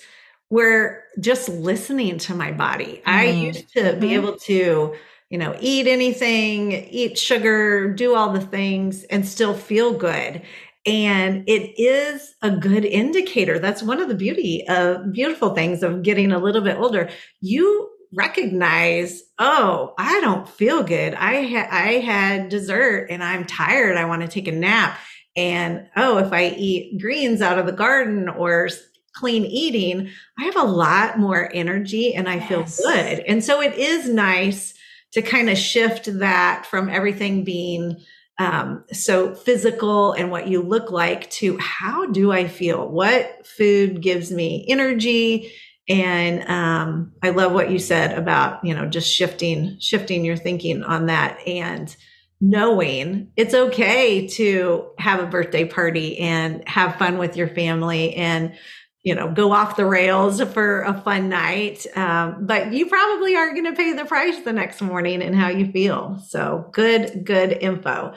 where 0.50 1.06
just 1.20 1.50
listening 1.50 2.20
to 2.20 2.36
my 2.36 2.52
body, 2.52 3.02
mm-hmm. 3.06 3.10
I 3.10 3.26
used 3.26 3.74
to 3.74 3.82
mm-hmm. 3.82 4.00
be 4.00 4.14
able 4.14 4.38
to, 4.38 4.96
you 5.30 5.38
know, 5.40 5.58
eat 5.60 5.88
anything, 5.88 6.72
eat 6.72 7.18
sugar, 7.18 7.92
do 7.92 8.14
all 8.14 8.32
the 8.32 8.40
things 8.40 9.04
and 9.06 9.28
still 9.28 9.56
feel 9.56 9.94
good. 9.94 10.44
And 10.86 11.44
it 11.48 11.82
is 11.82 12.36
a 12.44 12.52
good 12.52 12.86
indicator. 12.86 13.58
That's 13.58 13.82
one 13.82 14.00
of 14.00 14.10
the 14.10 14.16
beauty 14.16 14.64
of 14.68 15.12
beautiful 15.12 15.56
things 15.56 15.82
of 15.82 16.04
getting 16.04 16.32
a 16.32 16.40
little 16.40 16.62
bit 16.62 16.78
older. 16.78 17.10
You 17.42 17.90
recognize, 18.14 19.24
oh, 19.40 19.96
I 19.98 20.22
don't 20.22 20.48
feel 20.48 20.84
good. 20.84 21.16
I 21.16 21.48
ha- 21.48 21.70
I 21.72 21.94
had 21.94 22.50
dessert 22.50 23.08
and 23.10 23.24
I'm 23.24 23.46
tired. 23.46 23.98
I 23.98 24.06
want 24.06 24.22
to 24.22 24.28
take 24.28 24.48
a 24.48 24.52
nap 24.52 25.00
and 25.36 25.88
oh, 25.96 26.18
if 26.18 26.32
I 26.32 26.50
eat 26.50 27.02
greens 27.02 27.42
out 27.42 27.58
of 27.58 27.66
the 27.66 27.72
garden 27.72 28.30
or 28.30 28.70
clean 29.14 29.46
eating, 29.46 30.10
I 30.40 30.46
have 30.46 30.56
a 30.56 30.64
lot 30.64 31.20
more 31.20 31.50
energy 31.54 32.14
and 32.14 32.28
I 32.28 32.36
yes. 32.36 32.48
feel 32.48 32.92
good. 32.92 33.20
And 33.22 33.44
so 33.44 33.62
it 33.62 33.76
is 33.76 34.10
nice 34.10 34.74
to 35.14 35.22
kind 35.22 35.50
of 35.50 35.58
shift 35.58 36.20
that 36.20 36.66
from 36.66 36.90
everything 36.90 37.44
being 37.44 37.98
um, 38.40 38.84
so 38.92 39.36
physical 39.36 40.14
and 40.14 40.32
what 40.32 40.48
you 40.48 40.62
look 40.62 40.92
like 40.92 41.30
to 41.30 41.58
how 41.60 42.08
do 42.08 42.32
I 42.32 42.48
feel? 42.48 42.88
What 42.88 43.46
food 43.46 44.02
gives 44.02 44.32
me 44.32 44.66
energy? 44.68 45.54
And 45.88 46.50
um, 46.50 47.12
I 47.22 47.30
love 47.30 47.52
what 47.52 47.70
you 47.70 47.78
said 47.78 48.18
about 48.18 48.64
you 48.64 48.74
know 48.74 48.88
just 48.88 49.14
shifting 49.14 49.78
shifting 49.80 50.24
your 50.24 50.38
thinking 50.38 50.82
on 50.82 51.08
that 51.08 51.46
and 51.46 51.96
knowing 52.44 53.32
it's 53.38 53.54
okay 53.54 54.28
to 54.28 54.90
have 54.98 55.22
a 55.22 55.26
birthday 55.26 55.64
party 55.64 56.20
and 56.20 56.68
have 56.68 56.98
fun 56.98 57.18
with 57.18 57.38
your 57.38 57.48
family 57.48 58.14
and 58.16 58.54
you 59.02 59.16
know 59.16 59.32
go 59.32 59.54
off 59.54 59.78
the 59.78 59.86
rails 59.86 60.42
for 60.52 60.82
a 60.82 60.94
fun 61.02 61.30
night 61.30 61.88
um, 61.96 62.46
but 62.46 62.74
you 62.74 62.86
probably 62.88 63.34
aren't 63.38 63.54
going 63.54 63.74
to 63.74 63.78
pay 63.78 63.94
the 63.94 64.04
price 64.04 64.38
the 64.42 64.52
next 64.52 64.82
morning 64.82 65.22
and 65.22 65.34
how 65.34 65.48
you 65.48 65.72
feel 65.72 66.22
so 66.28 66.68
good 66.74 67.24
good 67.24 67.54
info 67.54 68.14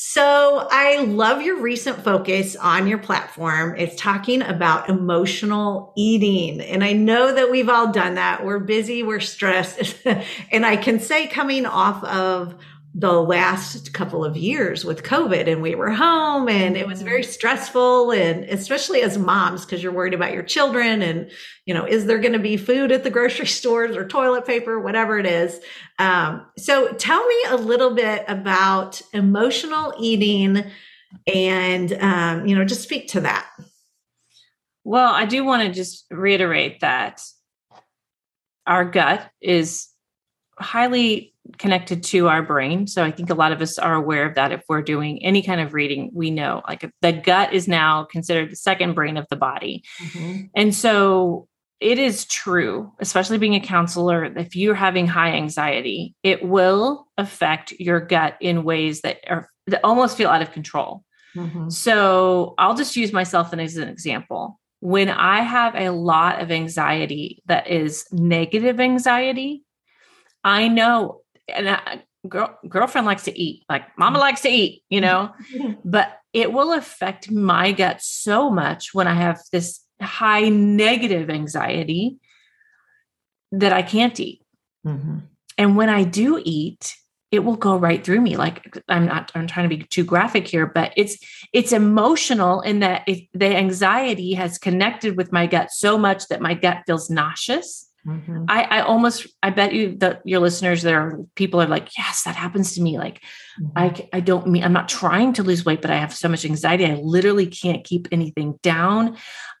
so 0.00 0.68
I 0.70 1.02
love 1.02 1.42
your 1.42 1.60
recent 1.60 2.04
focus 2.04 2.54
on 2.54 2.86
your 2.86 2.98
platform. 2.98 3.74
It's 3.76 4.00
talking 4.00 4.42
about 4.42 4.88
emotional 4.88 5.92
eating. 5.96 6.60
And 6.60 6.84
I 6.84 6.92
know 6.92 7.34
that 7.34 7.50
we've 7.50 7.68
all 7.68 7.90
done 7.90 8.14
that. 8.14 8.46
We're 8.46 8.60
busy, 8.60 9.02
we're 9.02 9.18
stressed. 9.18 9.96
and 10.52 10.64
I 10.64 10.76
can 10.76 11.00
say 11.00 11.26
coming 11.26 11.66
off 11.66 12.04
of 12.04 12.54
the 12.98 13.12
last 13.12 13.92
couple 13.92 14.24
of 14.24 14.36
years 14.36 14.84
with 14.84 15.04
COVID 15.04 15.46
and 15.46 15.62
we 15.62 15.76
were 15.76 15.92
home 15.92 16.48
and 16.48 16.76
it 16.76 16.84
was 16.84 17.00
very 17.00 17.22
stressful 17.22 18.10
and 18.10 18.42
especially 18.46 19.02
as 19.02 19.16
moms 19.16 19.64
because 19.64 19.80
you're 19.80 19.92
worried 19.92 20.14
about 20.14 20.32
your 20.32 20.42
children 20.42 21.00
and 21.00 21.30
you 21.64 21.72
know 21.72 21.86
is 21.86 22.06
there 22.06 22.18
going 22.18 22.32
to 22.32 22.40
be 22.40 22.56
food 22.56 22.90
at 22.90 23.04
the 23.04 23.10
grocery 23.10 23.46
stores 23.60 23.96
or 23.96 24.04
toilet 24.08 24.44
paper 24.44 24.80
whatever 24.80 25.16
it 25.16 25.26
is. 25.26 25.60
Um, 26.00 26.44
so 26.56 26.92
tell 26.94 27.24
me 27.24 27.36
a 27.50 27.56
little 27.56 27.94
bit 27.94 28.24
about 28.26 29.00
emotional 29.12 29.94
eating 30.00 30.64
and 31.32 31.92
um, 32.02 32.46
you 32.48 32.56
know 32.56 32.64
just 32.64 32.82
speak 32.82 33.06
to 33.10 33.20
that. 33.20 33.48
Well 34.82 35.14
I 35.14 35.24
do 35.24 35.44
want 35.44 35.62
to 35.62 35.72
just 35.72 36.04
reiterate 36.10 36.80
that 36.80 37.22
our 38.66 38.84
gut 38.84 39.30
is 39.40 39.86
highly 40.58 41.32
connected 41.56 42.02
to 42.04 42.28
our 42.28 42.42
brain. 42.42 42.86
So 42.86 43.04
I 43.04 43.10
think 43.10 43.30
a 43.30 43.34
lot 43.34 43.52
of 43.52 43.62
us 43.62 43.78
are 43.78 43.94
aware 43.94 44.26
of 44.26 44.34
that. 44.34 44.52
If 44.52 44.62
we're 44.68 44.82
doing 44.82 45.24
any 45.24 45.42
kind 45.42 45.60
of 45.60 45.72
reading, 45.72 46.10
we 46.12 46.30
know 46.30 46.62
like 46.68 46.90
the 47.00 47.12
gut 47.12 47.52
is 47.52 47.66
now 47.66 48.04
considered 48.04 48.50
the 48.50 48.56
second 48.56 48.94
brain 48.94 49.16
of 49.16 49.26
the 49.30 49.36
body. 49.36 49.82
Mm-hmm. 50.00 50.42
And 50.54 50.74
so 50.74 51.48
it 51.80 51.98
is 51.98 52.24
true, 52.26 52.92
especially 52.98 53.38
being 53.38 53.54
a 53.54 53.60
counselor, 53.60 54.24
if 54.24 54.56
you're 54.56 54.74
having 54.74 55.06
high 55.06 55.32
anxiety, 55.32 56.14
it 56.22 56.42
will 56.42 57.06
affect 57.16 57.72
your 57.72 58.00
gut 58.00 58.36
in 58.40 58.64
ways 58.64 59.02
that 59.02 59.18
are 59.28 59.48
that 59.68 59.80
almost 59.84 60.16
feel 60.16 60.30
out 60.30 60.42
of 60.42 60.52
control. 60.52 61.04
Mm-hmm. 61.36 61.68
So 61.68 62.54
I'll 62.58 62.74
just 62.74 62.96
use 62.96 63.12
myself 63.12 63.52
as 63.52 63.76
an 63.76 63.88
example. 63.88 64.58
When 64.80 65.08
I 65.08 65.40
have 65.42 65.74
a 65.74 65.90
lot 65.90 66.40
of 66.40 66.50
anxiety 66.50 67.42
that 67.46 67.68
is 67.68 68.06
negative 68.12 68.80
anxiety, 68.80 69.62
I 70.42 70.68
know 70.68 71.20
and 71.48 71.70
I, 71.70 72.02
girl, 72.28 72.58
girlfriend 72.68 73.06
likes 73.06 73.24
to 73.24 73.38
eat, 73.38 73.64
like 73.68 73.96
mama 73.98 74.18
likes 74.18 74.42
to 74.42 74.48
eat, 74.48 74.82
you 74.88 75.00
know, 75.00 75.32
but 75.84 76.18
it 76.32 76.52
will 76.52 76.72
affect 76.72 77.30
my 77.30 77.72
gut 77.72 78.02
so 78.02 78.50
much 78.50 78.92
when 78.92 79.06
I 79.06 79.14
have 79.14 79.40
this 79.52 79.80
high 80.00 80.48
negative 80.48 81.30
anxiety 81.30 82.18
that 83.52 83.72
I 83.72 83.82
can't 83.82 84.18
eat. 84.20 84.42
Mm-hmm. 84.86 85.18
And 85.56 85.76
when 85.76 85.88
I 85.88 86.04
do 86.04 86.40
eat, 86.44 86.94
it 87.30 87.40
will 87.40 87.56
go 87.56 87.76
right 87.76 88.02
through 88.02 88.20
me. 88.20 88.36
Like 88.36 88.78
I'm 88.88 89.06
not, 89.06 89.30
I'm 89.34 89.46
trying 89.46 89.68
to 89.68 89.76
be 89.76 89.84
too 89.84 90.04
graphic 90.04 90.48
here, 90.48 90.66
but 90.66 90.92
it's, 90.96 91.18
it's 91.52 91.72
emotional 91.72 92.60
in 92.62 92.80
that 92.80 93.06
the 93.34 93.56
anxiety 93.56 94.34
has 94.34 94.58
connected 94.58 95.16
with 95.16 95.32
my 95.32 95.46
gut 95.46 95.70
so 95.70 95.98
much 95.98 96.28
that 96.28 96.40
my 96.40 96.54
gut 96.54 96.84
feels 96.86 97.10
nauseous 97.10 97.87
Mm-hmm. 98.08 98.44
I, 98.48 98.62
I 98.62 98.80
almost 98.80 99.26
I 99.42 99.50
bet 99.50 99.74
you 99.74 99.96
that 99.98 100.22
your 100.24 100.40
listeners 100.40 100.82
there 100.82 101.00
are 101.00 101.20
people 101.34 101.60
are 101.60 101.66
like, 101.66 101.96
yes, 101.98 102.22
that 102.22 102.36
happens 102.36 102.74
to 102.74 102.82
me. 102.82 102.96
Like 102.96 103.22
mm-hmm. 103.60 103.76
I 103.76 104.08
I 104.14 104.20
don't 104.20 104.48
mean 104.48 104.64
I'm 104.64 104.72
not 104.72 104.88
trying 104.88 105.34
to 105.34 105.42
lose 105.42 105.64
weight, 105.64 105.82
but 105.82 105.90
I 105.90 105.98
have 105.98 106.14
so 106.14 106.28
much 106.28 106.44
anxiety. 106.44 106.86
I 106.86 106.94
literally 106.94 107.46
can't 107.46 107.84
keep 107.84 108.08
anything 108.10 108.58
down. 108.62 109.18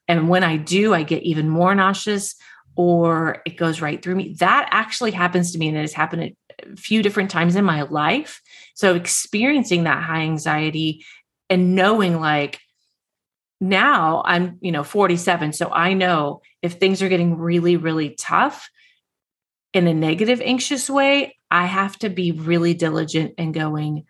And 0.08 0.30
when 0.30 0.42
I 0.44 0.56
do, 0.56 0.94
I 0.94 1.02
get 1.02 1.24
even 1.24 1.48
more 1.48 1.74
nauseous 1.74 2.36
or 2.74 3.42
it 3.44 3.58
goes 3.58 3.82
right 3.82 4.02
through 4.02 4.14
me. 4.14 4.34
That 4.38 4.68
actually 4.70 5.10
happens 5.10 5.52
to 5.52 5.58
me 5.58 5.68
and 5.68 5.76
it 5.76 5.82
has 5.82 5.92
happened 5.92 6.34
a 6.62 6.76
few 6.76 7.02
different 7.02 7.30
times 7.30 7.54
in 7.54 7.64
my 7.64 7.82
life. 7.82 8.40
So 8.74 8.94
experiencing 8.94 9.84
that 9.84 10.02
high 10.02 10.22
anxiety 10.22 11.04
and 11.50 11.74
knowing 11.74 12.18
like 12.18 12.60
now 13.60 14.22
I'm, 14.24 14.58
you 14.60 14.72
know, 14.72 14.84
47. 14.84 15.52
So 15.52 15.70
I 15.70 15.92
know 15.94 16.42
if 16.62 16.74
things 16.74 17.02
are 17.02 17.08
getting 17.08 17.38
really, 17.38 17.76
really 17.76 18.10
tough 18.10 18.70
in 19.72 19.86
a 19.86 19.94
negative, 19.94 20.40
anxious 20.40 20.88
way, 20.88 21.36
I 21.50 21.66
have 21.66 21.98
to 22.00 22.08
be 22.08 22.32
really 22.32 22.74
diligent 22.74 23.34
and 23.38 23.52
going. 23.52 24.04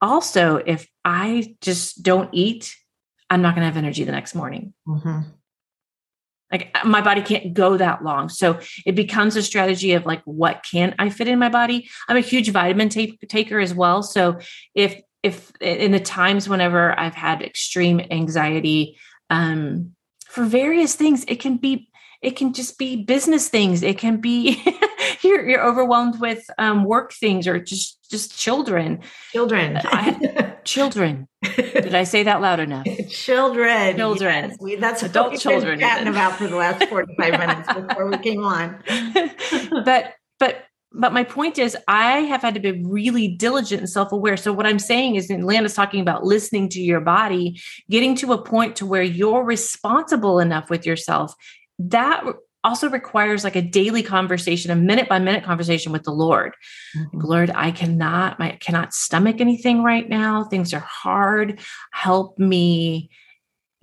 Also, 0.00 0.56
if 0.56 0.88
I 1.04 1.56
just 1.60 2.02
don't 2.02 2.30
eat, 2.32 2.74
I'm 3.30 3.42
not 3.42 3.54
going 3.54 3.62
to 3.62 3.66
have 3.66 3.76
energy 3.76 4.04
the 4.04 4.12
next 4.12 4.34
morning. 4.34 4.74
Mm-hmm. 4.86 5.20
Like 6.52 6.70
uh, 6.74 6.86
my 6.86 7.00
body 7.00 7.22
can't 7.22 7.54
go 7.54 7.76
that 7.76 8.04
long. 8.04 8.28
So 8.28 8.60
it 8.86 8.94
becomes 8.94 9.36
a 9.36 9.42
strategy 9.42 9.94
of 9.94 10.06
like, 10.06 10.22
what 10.24 10.64
can 10.70 10.94
I 10.98 11.10
fit 11.10 11.28
in 11.28 11.38
my 11.38 11.48
body? 11.48 11.88
I'm 12.08 12.16
a 12.16 12.20
huge 12.20 12.50
vitamin 12.50 12.88
taker 12.88 13.58
as 13.58 13.74
well. 13.74 14.02
So 14.02 14.38
if 14.74 15.00
if 15.24 15.50
in 15.60 15.90
the 15.90 15.98
times 15.98 16.50
whenever 16.50 16.96
I've 17.00 17.14
had 17.14 17.40
extreme 17.40 17.98
anxiety 18.10 18.98
um, 19.30 19.92
for 20.26 20.44
various 20.44 20.94
things, 20.94 21.24
it 21.26 21.40
can 21.40 21.56
be 21.56 21.88
it 22.20 22.36
can 22.36 22.52
just 22.52 22.78
be 22.78 23.02
business 23.02 23.48
things. 23.48 23.82
It 23.82 23.96
can 23.96 24.20
be 24.20 24.62
you're 25.22 25.48
you're 25.48 25.64
overwhelmed 25.64 26.20
with 26.20 26.44
um, 26.58 26.84
work 26.84 27.14
things 27.14 27.48
or 27.48 27.58
just 27.58 27.98
just 28.10 28.38
children. 28.38 29.00
Children. 29.32 29.80
I, 29.82 30.56
children. 30.64 31.26
Did 31.56 31.94
I 31.94 32.04
say 32.04 32.24
that 32.24 32.42
loud 32.42 32.60
enough? 32.60 32.84
children. 33.08 33.96
Children. 33.96 34.50
Yes. 34.50 34.58
We, 34.60 34.76
that's 34.76 35.02
adult 35.02 35.38
children. 35.40 35.80
Chatting 35.80 36.08
about 36.08 36.36
for 36.36 36.48
the 36.48 36.56
last 36.56 36.86
forty 36.90 37.14
five 37.18 37.38
minutes 37.38 37.72
before 37.72 38.10
we 38.10 38.18
came 38.18 38.44
on. 38.44 38.82
but 39.86 40.12
but 40.38 40.64
but 40.94 41.12
my 41.12 41.24
point 41.24 41.58
is 41.58 41.76
i 41.88 42.20
have 42.20 42.42
had 42.42 42.54
to 42.54 42.60
be 42.60 42.82
really 42.84 43.28
diligent 43.28 43.80
and 43.80 43.90
self-aware. 43.90 44.36
So 44.36 44.52
what 44.52 44.66
i'm 44.66 44.78
saying 44.78 45.16
is 45.16 45.30
and 45.30 45.50
is 45.64 45.74
talking 45.74 46.00
about 46.00 46.24
listening 46.24 46.68
to 46.70 46.80
your 46.80 47.00
body 47.00 47.60
getting 47.90 48.14
to 48.16 48.32
a 48.32 48.42
point 48.42 48.76
to 48.76 48.86
where 48.86 49.02
you're 49.02 49.44
responsible 49.44 50.38
enough 50.38 50.70
with 50.70 50.86
yourself 50.86 51.34
that 51.78 52.24
also 52.62 52.88
requires 52.88 53.44
like 53.44 53.56
a 53.56 53.62
daily 53.62 54.02
conversation 54.02 54.70
a 54.70 54.76
minute 54.76 55.08
by 55.08 55.18
minute 55.18 55.44
conversation 55.44 55.92
with 55.92 56.04
the 56.04 56.12
lord. 56.12 56.54
Mm-hmm. 56.96 57.20
lord 57.20 57.50
i 57.54 57.70
cannot 57.70 58.40
i 58.40 58.52
cannot 58.52 58.94
stomach 58.94 59.40
anything 59.40 59.82
right 59.82 60.08
now. 60.08 60.44
Things 60.44 60.72
are 60.72 60.80
hard. 60.80 61.60
Help 61.92 62.38
me 62.38 63.10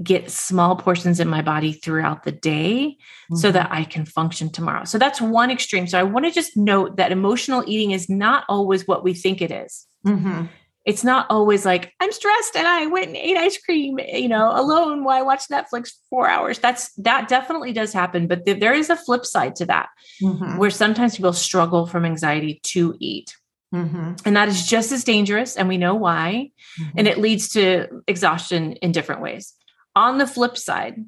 get 0.01 0.31
small 0.31 0.75
portions 0.75 1.19
in 1.19 1.27
my 1.27 1.41
body 1.41 1.73
throughout 1.73 2.23
the 2.23 2.31
day 2.31 2.97
mm-hmm. 2.97 3.35
so 3.35 3.51
that 3.51 3.69
I 3.71 3.83
can 3.83 4.05
function 4.05 4.49
tomorrow. 4.49 4.85
So 4.85 4.97
that's 4.97 5.21
one 5.21 5.51
extreme. 5.51 5.87
So 5.87 5.99
I 5.99 6.03
want 6.03 6.25
to 6.25 6.31
just 6.31 6.55
note 6.55 6.97
that 6.97 7.11
emotional 7.11 7.63
eating 7.67 7.91
is 7.91 8.09
not 8.09 8.45
always 8.47 8.87
what 8.87 9.03
we 9.03 9.13
think 9.13 9.41
it 9.41 9.51
is. 9.51 9.85
Mm-hmm. 10.05 10.45
It's 10.83 11.03
not 11.03 11.27
always 11.29 11.63
like 11.63 11.93
I'm 11.99 12.11
stressed 12.11 12.55
and 12.55 12.67
I 12.67 12.87
went 12.87 13.07
and 13.07 13.15
ate 13.15 13.37
ice 13.37 13.57
cream, 13.57 13.99
you 13.99 14.27
know, 14.27 14.51
alone 14.51 15.03
while 15.03 15.19
I 15.19 15.21
watched 15.21 15.51
Netflix 15.51 15.89
for 15.89 15.99
four 16.09 16.27
hours. 16.27 16.57
That's 16.57 16.91
that 16.93 17.27
definitely 17.27 17.71
does 17.71 17.93
happen, 17.93 18.27
but 18.27 18.45
th- 18.45 18.59
there 18.59 18.73
is 18.73 18.89
a 18.89 18.95
flip 18.95 19.25
side 19.25 19.55
to 19.57 19.65
that, 19.67 19.89
mm-hmm. 20.23 20.57
where 20.57 20.71
sometimes 20.71 21.17
people 21.17 21.33
struggle 21.33 21.85
from 21.85 22.03
anxiety 22.03 22.61
to 22.63 22.95
eat. 22.99 23.37
Mm-hmm. 23.73 24.13
And 24.25 24.35
that 24.35 24.49
is 24.49 24.65
just 24.65 24.91
as 24.91 25.03
dangerous, 25.03 25.55
and 25.55 25.69
we 25.69 25.77
know 25.77 25.95
why. 25.95 26.51
Mm-hmm. 26.79 26.97
And 26.97 27.07
it 27.07 27.19
leads 27.19 27.49
to 27.49 28.01
exhaustion 28.07 28.73
in 28.73 28.91
different 28.91 29.21
ways. 29.21 29.53
On 29.95 30.17
the 30.17 30.27
flip 30.27 30.57
side, 30.57 31.03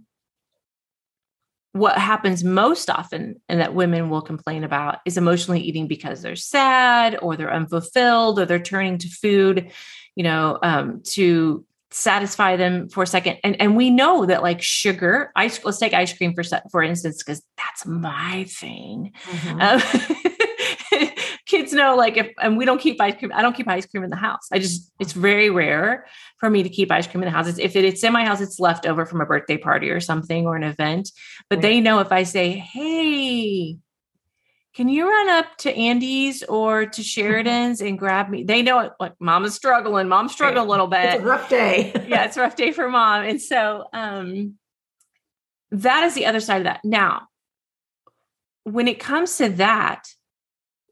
what 1.74 1.98
happens 1.98 2.44
most 2.44 2.90
often 2.90 3.42
and 3.50 3.60
that 3.60 3.74
women 3.74 4.10
will 4.10 4.22
complain 4.22 4.64
about 4.64 5.00
is 5.06 5.18
emotionally 5.18 5.60
eating 5.60 5.88
because 5.88 6.22
they're 6.22 6.36
sad 6.36 7.18
or 7.22 7.36
they're 7.36 7.54
unfulfilled 7.54 8.40
or 8.40 8.46
they're 8.46 8.60
turning 8.60 9.00
to 9.00 9.10
food, 9.10 9.72
you 10.16 10.24
know, 10.24 10.60
um, 10.62 11.02
to 11.04 11.66
satisfy 11.90 12.56
them 12.56 12.90
for 12.90 13.04
a 13.04 13.08
second. 13.08 13.38
And 13.44 13.60
and 13.60 13.76
we 13.76 13.90
know 13.90 14.26
that 14.26 14.44
like 14.44 14.62
sugar, 14.62 15.32
ice. 15.36 15.64
Let's 15.64 15.80
take 15.80 15.94
ice 15.94 16.16
cream 16.16 16.34
for 16.34 16.44
for 16.72 16.84
instance, 16.84 17.24
because 17.24 17.42
that's 17.58 17.86
my 17.86 18.46
thing. 18.48 19.12
Mm-hmm. 19.26 19.62
Um, 19.62 20.32
kids 21.46 21.74
know 21.74 21.96
like 21.96 22.18
if 22.18 22.32
and 22.42 22.58
we 22.58 22.66
don't 22.66 22.80
keep 22.80 23.00
ice 23.02 23.16
cream 23.18 23.32
i 23.34 23.42
don't 23.42 23.56
keep 23.56 23.68
ice 23.68 23.86
cream 23.86 24.04
in 24.04 24.10
the 24.10 24.16
house 24.16 24.48
i 24.52 24.60
just 24.60 24.92
it's 25.00 25.14
very 25.14 25.50
rare 25.50 26.06
for 26.40 26.50
me 26.50 26.64
to 26.64 26.70
keep 26.70 26.92
ice 26.92 27.06
cream 27.06 27.22
in 27.22 27.28
the 27.28 27.32
house 27.32 27.48
it's, 27.48 27.60
if 27.60 27.76
it, 27.76 27.84
it's 27.84 28.04
in 28.04 28.14
my 28.14 28.26
house 28.26 28.40
it's 28.40 28.60
left 28.60 28.86
over 28.86 29.06
from 29.06 29.22
a 29.22 29.26
birthday 29.26 29.58
party 29.58 29.90
or 29.90 30.00
something 30.00 30.46
or 30.46 30.56
an 30.56 30.64
event 30.64 31.12
but 31.50 31.62
they 31.62 31.80
know 31.80 32.00
if 32.00 32.12
i 32.12 32.24
say 32.24 32.52
hey 32.52 33.78
can 34.74 34.90
you 34.90 35.08
run 35.08 35.30
up 35.30 35.56
to 35.60 35.72
Andy's 35.72 36.42
or 36.42 36.88
to 36.88 37.04
Sheridan's 37.04 37.80
and 37.80 37.98
grab 37.98 38.30
me? 38.30 38.44
They 38.44 38.64
know 38.64 38.80
it 38.80 38.94
like 39.00 39.14
mama's 39.20 39.54
struggling. 39.54 40.08
Mom's 40.08 40.32
struggling 40.32 40.66
a 40.66 40.68
little 40.68 40.88
bit. 40.88 41.14
It's 41.14 41.24
a 41.24 41.28
rough 41.28 41.48
day. 41.48 41.92
yeah, 42.08 42.26
it's 42.26 42.38
a 42.38 42.42
rough 42.42 42.56
day 42.56 42.72
for 42.72 42.90
mom. 42.90 43.24
And 43.24 43.40
so 43.40 43.86
um 43.94 44.56
that 45.70 46.06
is 46.06 46.16
the 46.16 46.26
other 46.26 46.40
side 46.40 46.58
of 46.58 46.64
that. 46.64 46.82
Now, 46.84 47.28
when 48.64 48.88
it 48.88 49.00
comes 49.00 49.38
to 49.38 49.50
that, 49.50 50.08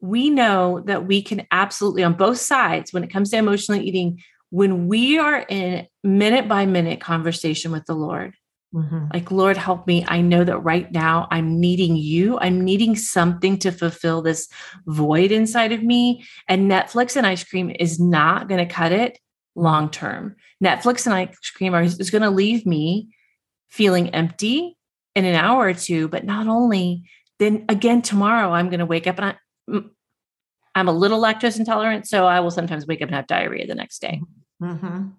we 0.02 0.30
know 0.30 0.82
that 0.86 1.06
we 1.06 1.22
can 1.22 1.48
absolutely, 1.52 2.04
on 2.04 2.14
both 2.14 2.40
sides, 2.40 2.92
when 2.92 3.04
it 3.04 3.12
comes 3.12 3.30
to 3.30 3.38
emotionally 3.38 3.86
eating, 3.86 4.22
when 4.50 4.88
we 4.88 5.18
are 5.18 5.46
in 5.48 5.88
minute 6.04 6.48
by 6.48 6.66
minute 6.66 7.00
conversation 7.00 7.72
with 7.72 7.86
the 7.86 7.94
Lord, 7.94 8.36
mm-hmm. 8.74 9.06
like, 9.14 9.32
Lord, 9.32 9.58
help 9.58 9.86
me. 9.88 10.04
I 10.08 10.22
know 10.22 10.44
that 10.44 10.60
right 10.60 10.92
now 10.92 11.28
I'm 11.32 11.60
needing 11.60 11.96
you. 11.96 12.40
I'm 12.40 12.62
needing 12.62 12.96
something 12.96 13.58
to 13.60 13.72
fulfill 13.72 14.22
this 14.22 14.50
void 14.88 15.32
inside 15.32 15.72
of 15.72 15.84
me. 15.84 16.26
And 16.48 16.70
Netflix 16.70 17.16
and 17.16 17.26
ice 17.26 17.44
cream 17.44 17.72
is 17.80 18.00
not 18.00 18.50
going 18.50 18.66
to 18.68 18.74
cut 18.74 18.92
it 18.92 19.20
long 19.56 19.90
term. 19.90 20.36
Netflix 20.64 21.06
and 21.06 21.14
ice 21.14 21.38
cream 21.52 21.74
are, 21.76 21.84
is 21.84 22.10
going 22.10 22.24
to 22.24 22.30
leave 22.30 22.66
me 22.66 23.10
feeling 23.70 24.10
empty 24.10 24.78
in 25.16 25.26
an 25.26 25.36
hour 25.36 25.68
or 25.68 25.74
two. 25.74 26.08
But 26.08 26.26
not 26.26 26.48
only, 26.48 27.04
then 27.40 27.66
again, 27.70 28.02
tomorrow 28.02 28.52
I'm 28.52 28.70
going 28.70 28.80
to 28.80 28.86
wake 28.86 29.08
up 29.08 29.18
and 29.18 29.26
I, 29.28 29.36
I'm 30.76 30.88
a 30.88 30.94
little 30.94 31.22
lactose 31.22 31.60
intolerant, 31.60 32.08
so 32.08 32.26
I 32.26 32.40
will 32.40 32.52
sometimes 32.52 32.88
wake 32.88 33.02
up 33.02 33.08
and 33.08 33.16
have 33.16 33.28
diarrhea 33.28 33.68
the 33.68 33.76
next 33.76 34.00
day. 34.00 34.22
Mm-hmm. 34.62 35.10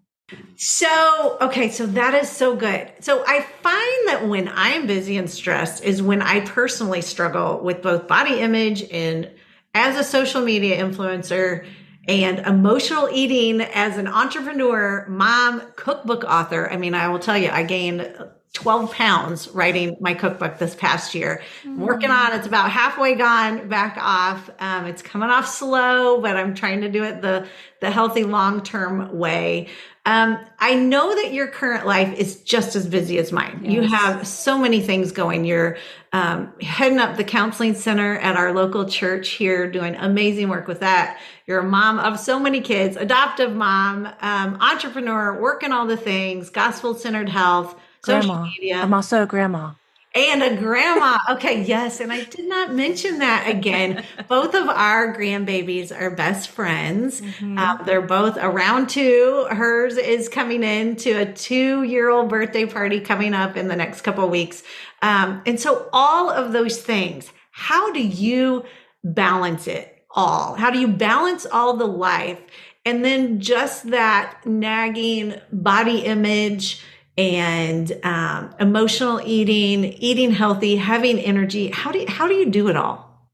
So, 0.56 1.36
okay, 1.42 1.68
so 1.68 1.86
that 1.86 2.14
is 2.14 2.30
so 2.30 2.56
good. 2.56 2.90
So, 3.00 3.22
I 3.26 3.42
find 3.42 4.08
that 4.08 4.28
when 4.28 4.48
I 4.48 4.70
am 4.70 4.86
busy 4.86 5.18
and 5.18 5.28
stressed 5.28 5.84
is 5.84 6.00
when 6.00 6.22
I 6.22 6.40
personally 6.40 7.02
struggle 7.02 7.60
with 7.60 7.82
both 7.82 8.08
body 8.08 8.40
image 8.40 8.82
and 8.90 9.30
as 9.74 9.98
a 9.98 10.04
social 10.04 10.42
media 10.42 10.82
influencer 10.82 11.66
and 12.08 12.38
emotional 12.40 13.08
eating 13.12 13.60
as 13.60 13.98
an 13.98 14.08
entrepreneur, 14.08 15.06
mom, 15.08 15.62
cookbook 15.76 16.24
author. 16.24 16.70
I 16.70 16.76
mean, 16.76 16.94
I 16.94 17.08
will 17.08 17.18
tell 17.18 17.38
you, 17.38 17.48
I 17.50 17.62
gained 17.62 18.12
12 18.54 18.92
pounds 18.92 19.48
writing 19.48 19.96
my 19.98 20.12
cookbook 20.12 20.58
this 20.58 20.74
past 20.74 21.14
year. 21.14 21.42
I'm 21.64 21.80
working 21.80 22.10
on 22.10 22.34
it's 22.34 22.46
about 22.46 22.70
halfway 22.70 23.14
gone 23.14 23.66
back 23.68 23.96
off. 23.98 24.50
Um, 24.58 24.84
it's 24.84 25.00
coming 25.00 25.30
off 25.30 25.48
slow, 25.48 26.20
but 26.20 26.36
I'm 26.36 26.54
trying 26.54 26.82
to 26.82 26.90
do 26.90 27.02
it 27.02 27.22
the 27.22 27.48
the 27.80 27.90
healthy 27.90 28.24
long 28.24 28.62
term 28.62 29.16
way. 29.16 29.68
Um, 30.04 30.38
I 30.58 30.74
know 30.74 31.14
that 31.14 31.32
your 31.32 31.46
current 31.46 31.86
life 31.86 32.12
is 32.18 32.42
just 32.42 32.76
as 32.76 32.86
busy 32.86 33.18
as 33.18 33.32
mine. 33.32 33.60
Yes. 33.62 33.72
You 33.72 33.82
have 33.82 34.26
so 34.26 34.58
many 34.58 34.80
things 34.80 35.12
going. 35.12 35.44
You're 35.44 35.78
um, 36.12 36.52
heading 36.60 36.98
up 36.98 37.16
the 37.16 37.24
counseling 37.24 37.74
center 37.74 38.18
at 38.18 38.36
our 38.36 38.52
local 38.52 38.84
church 38.84 39.30
here, 39.30 39.70
doing 39.70 39.94
amazing 39.94 40.50
work 40.50 40.66
with 40.66 40.80
that. 40.80 41.20
You're 41.46 41.60
a 41.60 41.64
mom 41.64 42.00
of 42.00 42.18
so 42.20 42.38
many 42.38 42.60
kids, 42.60 42.96
adoptive 42.96 43.54
mom, 43.54 44.06
um, 44.20 44.58
entrepreneur, 44.60 45.40
working 45.40 45.72
all 45.72 45.86
the 45.86 45.96
things, 45.96 46.50
gospel 46.50 46.94
centered 46.94 47.30
health 47.30 47.76
grandma. 48.02 48.44
media. 48.44 48.76
I'm 48.76 48.94
also 48.94 49.22
a 49.22 49.26
grandma. 49.26 49.72
And 50.14 50.42
a 50.42 50.56
grandma. 50.56 51.18
Okay, 51.30 51.62
yes. 51.62 51.98
And 52.00 52.12
I 52.12 52.24
did 52.24 52.46
not 52.46 52.74
mention 52.74 53.20
that 53.20 53.48
again. 53.48 54.04
both 54.28 54.54
of 54.54 54.68
our 54.68 55.16
grandbabies 55.16 55.90
are 55.90 56.10
best 56.10 56.50
friends. 56.50 57.22
Mm-hmm. 57.22 57.58
Uh, 57.58 57.82
they're 57.84 58.02
both 58.02 58.36
around 58.36 58.90
two. 58.90 59.46
Hers 59.50 59.96
is 59.96 60.28
coming 60.28 60.62
in 60.62 60.96
to 60.96 61.12
a 61.12 61.32
two 61.32 61.84
year 61.84 62.10
old 62.10 62.28
birthday 62.28 62.66
party 62.66 63.00
coming 63.00 63.32
up 63.32 63.56
in 63.56 63.68
the 63.68 63.76
next 63.76 64.02
couple 64.02 64.24
of 64.24 64.30
weeks. 64.30 64.62
Um, 65.00 65.40
and 65.46 65.58
so, 65.58 65.88
all 65.94 66.28
of 66.28 66.52
those 66.52 66.82
things, 66.82 67.32
how 67.50 67.90
do 67.92 68.06
you 68.06 68.64
balance 69.02 69.66
it 69.66 70.04
all? 70.10 70.54
How 70.54 70.70
do 70.70 70.78
you 70.78 70.88
balance 70.88 71.46
all 71.46 71.78
the 71.78 71.86
life? 71.86 72.38
And 72.84 73.04
then 73.04 73.40
just 73.40 73.90
that 73.90 74.44
nagging 74.44 75.36
body 75.52 76.00
image, 76.00 76.82
and 77.16 77.92
um, 78.04 78.54
emotional 78.58 79.20
eating, 79.24 79.84
eating 79.84 80.30
healthy, 80.30 80.76
having 80.76 81.18
energy. 81.18 81.68
How 81.68 81.92
do 81.92 82.00
you, 82.00 82.06
how 82.08 82.26
do 82.26 82.34
you 82.34 82.50
do 82.50 82.68
it 82.68 82.76
all? 82.76 83.30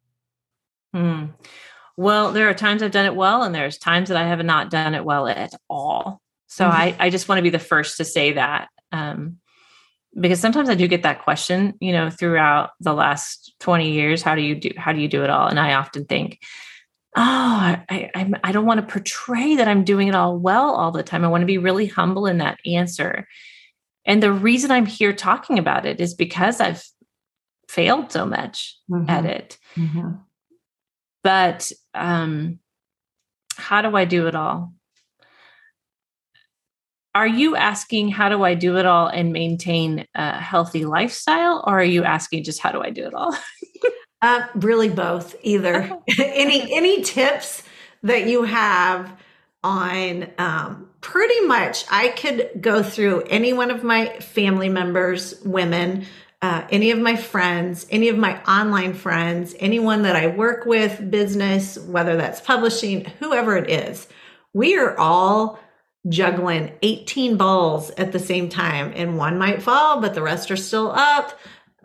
Hmm. 0.93 1.27
Well, 1.97 2.33
there 2.33 2.49
are 2.49 2.55
times 2.55 2.83
I've 2.83 2.93
done 2.93 3.07
it 3.07 3.17
well, 3.17 3.43
and 3.43 3.55
there's 3.55 3.79
times 3.79 4.09
that 4.09 4.17
I 4.17 4.29
have 4.29 4.45
not 4.45 4.71
done 4.71 4.95
it 4.95 5.05
well 5.05 5.27
at 5.27 5.53
all. 5.69 6.21
So 6.47 6.65
mm-hmm. 6.65 6.77
I, 6.77 6.97
I 6.99 7.11
just 7.11 7.29
want 7.29 7.39
to 7.39 7.43
be 7.43 7.51
the 7.51 7.59
first 7.59 7.97
to 7.99 8.05
say 8.05 8.33
that. 8.33 8.69
Um, 8.93 9.39
because 10.19 10.41
sometimes 10.41 10.69
I 10.69 10.75
do 10.75 10.89
get 10.89 11.03
that 11.03 11.23
question, 11.23 11.75
you 11.81 11.93
know, 11.93 12.11
throughout 12.11 12.71
the 12.81 12.95
last 12.95 13.55
20 13.61 13.93
years, 13.93 14.23
how 14.23 14.35
do 14.35 14.43
you 14.43 14.55
do, 14.55 14.71
how 14.77 14.93
do 14.93 15.01
you 15.01 15.09
do 15.09 15.23
it 15.23 15.31
all? 15.31 15.49
And 15.49 15.61
I 15.61 15.75
often 15.75 16.07
think, 16.07 16.41
oh, 17.17 17.23
I, 17.23 18.11
I, 18.15 18.33
I 18.43 18.53
don't 18.53 18.67
want 18.67 18.81
to 18.81 18.87
portray 18.87 19.57
that 19.57 19.69
I'm 19.69 19.85
doing 19.85 20.09
it 20.09 20.15
all 20.15 20.39
well 20.39 20.75
all 20.75 20.91
the 20.91 21.03
time. 21.03 21.25
I 21.25 21.29
want 21.29 21.43
to 21.43 21.47
be 21.47 21.59
really 21.59 21.87
humble 21.87 22.27
in 22.27 22.39
that 22.39 22.59
answer. 22.67 23.27
And 24.09 24.23
the 24.23 24.33
reason 24.33 24.71
I'm 24.71 24.87
here 24.87 25.13
talking 25.13 25.59
about 25.59 25.85
it 25.85 26.01
is 26.01 26.15
because 26.15 26.61
I've 26.61 26.83
failed 27.69 28.11
so 28.11 28.25
much 28.25 28.77
mm-hmm. 28.91 29.09
at 29.09 29.27
it. 29.27 29.59
Mm-hmm. 29.77 30.13
But 31.23 31.71
um, 31.95 32.59
how 33.57 33.83
do 33.83 33.95
I 33.95 34.07
do 34.07 34.27
it 34.27 34.35
all? 34.35 34.73
Are 37.15 37.27
you 37.27 37.55
asking 37.55 38.09
how 38.09 38.31
do 38.31 38.45
I 38.45 38.55
do 38.55 38.79
it 38.79 38.87
all 38.87 39.09
and 39.09 39.33
maintain 39.33 40.07
a 40.15 40.41
healthy 40.41 40.85
lifestyle, 40.85 41.63
or 41.67 41.81
are 41.81 41.85
you 41.85 42.05
asking 42.05 42.45
just 42.45 42.61
how 42.61 42.71
do 42.71 42.81
I 42.81 42.91
do 42.91 43.07
it 43.07 43.13
all? 43.13 43.37
uh, 44.23 44.47
really, 44.55 44.89
both. 44.89 45.35
Either 45.43 45.99
any 46.19 46.73
any 46.75 47.03
tips 47.03 47.63
that 48.05 48.27
you 48.27 48.45
have 48.45 49.13
on 49.65 50.31
um, 50.39 50.88
pretty 51.01 51.41
much 51.47 51.85
I 51.91 52.09
could 52.09 52.51
go 52.61 52.83
through 52.83 53.23
any 53.23 53.53
one 53.53 53.71
of 53.71 53.85
my 53.85 54.09
family 54.19 54.69
members, 54.69 55.41
women, 55.45 56.07
uh, 56.41 56.65
any 56.71 56.91
of 56.91 56.99
my 56.99 57.17
friends, 57.17 57.87
any 57.91 58.09
of 58.09 58.17
my 58.17 58.41
online 58.45 58.95
friends, 58.95 59.55
anyone 59.59 60.03
that 60.03 60.17
I 60.17 60.29
work 60.29 60.67
with, 60.67 61.11
business, 61.11 61.79
whether 61.79 62.17
that's 62.17 62.41
publishing, 62.41 63.05
whoever 63.19 63.57
it 63.57 63.71
is. 63.71 64.07
We 64.53 64.79
are 64.79 64.97
all 64.99 65.59
juggling 66.09 66.73
18 66.83 67.37
balls 67.37 67.91
at 67.99 68.13
the 68.13 68.19
same 68.19 68.49
time, 68.49 68.93
and 68.95 69.19
one 69.19 69.39
might 69.39 69.63
fall, 69.63 70.01
but 70.01 70.15
the 70.15 70.23
rest 70.23 70.51
are 70.51 70.57
still 70.57 70.93
up. 70.93 71.39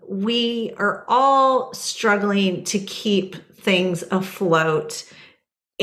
We 0.07 0.73
are 0.77 1.03
all 1.07 1.73
struggling 1.73 2.63
to 2.65 2.79
keep 2.79 3.35
things 3.55 4.03
afloat 4.11 5.11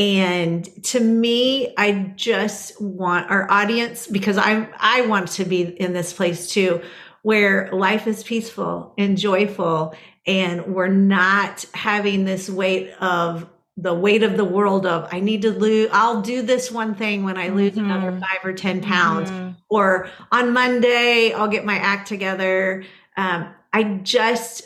and 0.01 0.83
to 0.83 0.99
me 0.99 1.75
i 1.77 1.93
just 2.17 2.81
want 2.81 3.31
our 3.31 3.49
audience 3.51 4.07
because 4.07 4.39
i 4.39 4.67
i 4.79 5.03
want 5.03 5.29
to 5.29 5.45
be 5.45 5.61
in 5.61 5.93
this 5.93 6.11
place 6.15 6.51
too 6.51 6.81
where 7.21 7.69
life 7.71 8.07
is 8.07 8.25
peaceful 8.25 8.95
and 8.97 9.19
joyful 9.19 9.95
and 10.27 10.65
we're 10.65 10.89
not 10.89 11.67
having 11.75 12.25
this 12.25 12.49
weight 12.49 12.91
of 12.99 13.47
the 13.77 13.93
weight 13.93 14.23
of 14.23 14.39
the 14.39 14.45
world 14.45 14.87
of 14.87 15.07
i 15.13 15.21
need 15.21 15.43
to 15.43 15.51
lose 15.51 15.91
i'll 15.93 16.23
do 16.23 16.41
this 16.41 16.71
one 16.71 16.95
thing 16.95 17.23
when 17.23 17.37
i 17.37 17.49
lose 17.49 17.73
mm-hmm. 17.73 17.91
another 17.91 18.13
five 18.13 18.43
or 18.43 18.55
ten 18.55 18.81
pounds 18.81 19.31
mm-hmm. 19.31 19.51
or 19.69 20.09
on 20.33 20.55
monday 20.55 21.31
i'll 21.35 21.47
get 21.47 21.67
my 21.67 21.77
act 21.77 22.09
together 22.09 22.83
um, 23.19 23.55
i 23.75 23.83
just 23.83 24.63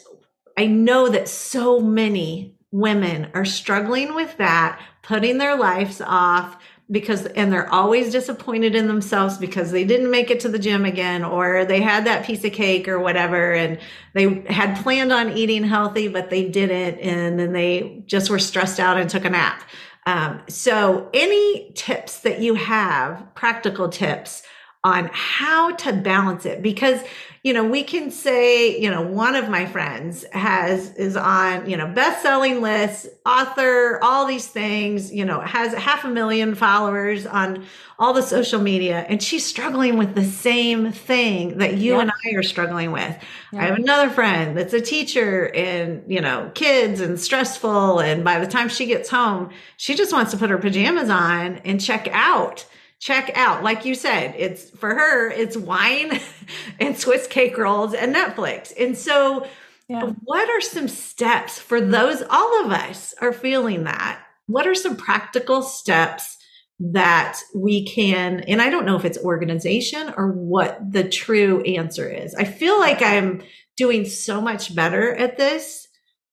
i 0.57 0.65
know 0.65 1.09
that 1.09 1.29
so 1.29 1.81
many 1.81 2.57
women 2.71 3.29
are 3.35 3.45
struggling 3.45 4.15
with 4.15 4.37
that 4.37 4.81
putting 5.05 5.39
their 5.39 5.57
lives 5.57 6.01
off 6.01 6.57
because 6.91 7.25
and 7.27 7.51
they're 7.51 7.73
always 7.73 8.13
disappointed 8.13 8.75
in 8.75 8.89
themselves 8.89 9.39
because 9.39 9.71
they 9.71 9.85
didn't 9.85 10.11
make 10.11 10.31
it 10.31 10.41
to 10.41 10.49
the 10.51 10.59
gym 10.59 10.85
again 10.85 11.25
or 11.25 11.65
they 11.65 11.81
had 11.81 12.05
that 12.05 12.27
piece 12.27 12.45
of 12.45 12.53
cake 12.53 12.87
or 12.89 12.99
whatever 12.99 13.55
and 13.55 13.79
they 14.13 14.43
had 14.51 14.77
planned 14.83 15.11
on 15.11 15.33
eating 15.37 15.65
healthy 15.65 16.09
but 16.09 16.29
they 16.29 16.47
didn't 16.47 16.99
and 17.01 17.39
then 17.39 17.53
they 17.53 18.03
just 18.07 18.29
were 18.29 18.39
stressed 18.39 18.79
out 18.79 18.99
and 18.99 19.09
took 19.09 19.25
a 19.25 19.31
nap. 19.31 19.63
Um, 20.07 20.43
so 20.49 21.09
any 21.15 21.73
tips 21.75 22.21
that 22.21 22.41
you 22.41 22.55
have 22.55 23.35
practical 23.35 23.89
tips 23.89 24.43
on 24.85 25.11
how 25.13 25.73
to 25.77 25.93
balance 25.93 26.47
it. 26.47 26.63
Because 26.63 27.01
you 27.45 27.53
know, 27.53 27.63
we 27.63 27.83
can 27.83 28.11
say, 28.11 28.81
you 28.81 28.91
know, 28.91 29.03
one 29.03 29.35
of 29.35 29.51
my 29.51 29.67
friends 29.67 30.25
has 30.33 30.95
is 30.95 31.15
on, 31.15 31.69
you 31.69 31.77
know, 31.77 31.87
best-selling 31.87 32.63
lists, 32.63 33.07
author, 33.27 33.99
all 34.03 34.25
these 34.25 34.47
things, 34.49 35.13
you 35.13 35.27
know, 35.27 35.41
has 35.41 35.75
half 35.75 36.05
a 36.05 36.09
million 36.09 36.55
followers 36.55 37.27
on 37.27 37.67
all 37.99 38.15
the 38.15 38.23
social 38.23 38.63
media 38.63 39.05
and 39.11 39.23
she's 39.23 39.45
struggling 39.45 39.99
with 39.99 40.15
the 40.15 40.25
same 40.25 40.91
thing 40.91 41.59
that 41.59 41.77
you 41.77 42.01
and 42.01 42.11
I 42.11 42.31
are 42.35 42.43
struggling 42.43 42.93
with. 42.93 43.15
I 43.53 43.67
have 43.67 43.77
another 43.77 44.09
friend 44.09 44.57
that's 44.57 44.73
a 44.73 44.81
teacher 44.81 45.55
and, 45.55 46.03
you 46.11 46.23
know, 46.23 46.51
kids 46.55 47.03
and 47.03 47.21
stressful 47.21 48.01
and 48.01 48.25
by 48.25 48.41
the 48.41 48.47
time 48.47 48.71
she 48.71 48.87
gets 48.87 49.11
home, 49.11 49.51
she 49.77 49.95
just 49.95 50.15
wants 50.15 50.31
to 50.31 50.39
put 50.39 50.49
her 50.49 50.59
pajamas 50.59 51.11
on 51.11 51.57
and 51.59 51.79
check 51.79 52.09
out 52.11 52.65
check 53.01 53.31
out. 53.37 53.63
Like 53.63 53.85
you 53.85 53.95
said, 53.95 54.35
it's 54.37 54.71
for 54.71 54.95
her, 54.95 55.31
it's 55.31 55.57
wine 55.57 56.21
and 56.81 56.97
Swiss 56.97 57.27
cake 57.27 57.59
rolls 57.59 57.95
and 57.95 58.15
Netflix. 58.15 58.73
And 58.79 58.97
so, 58.97 59.47
yeah. 59.89 60.13
what 60.25 60.49
are 60.49 60.61
some 60.61 60.89
steps 60.89 61.59
for 61.59 61.81
those? 61.81 62.23
All 62.31 62.65
of 62.65 62.73
us 62.73 63.15
are 63.21 63.33
feeling 63.33 63.85
that. 63.85 64.21
What 64.47 64.67
are 64.67 64.75
some 64.75 64.97
practical 64.97 65.63
steps 65.63 66.39
that 66.81 67.39
we 67.55 67.87
can? 67.87 68.41
And 68.41 68.63
I 68.63 68.71
don't 68.71 68.87
know 68.87 68.97
if 68.97 69.05
it's 69.05 69.19
organization 69.19 70.13
or 70.17 70.29
what 70.33 70.79
the 70.91 71.09
true 71.09 71.61
answer 71.63 72.09
is. 72.09 72.35
I 72.35 72.45
feel 72.45 72.79
like 72.79 73.03
I'm 73.03 73.43
doing 73.77 74.07
so 74.07 74.41
much 74.41 74.75
better 74.75 75.15
at 75.15 75.37
this 75.37 75.89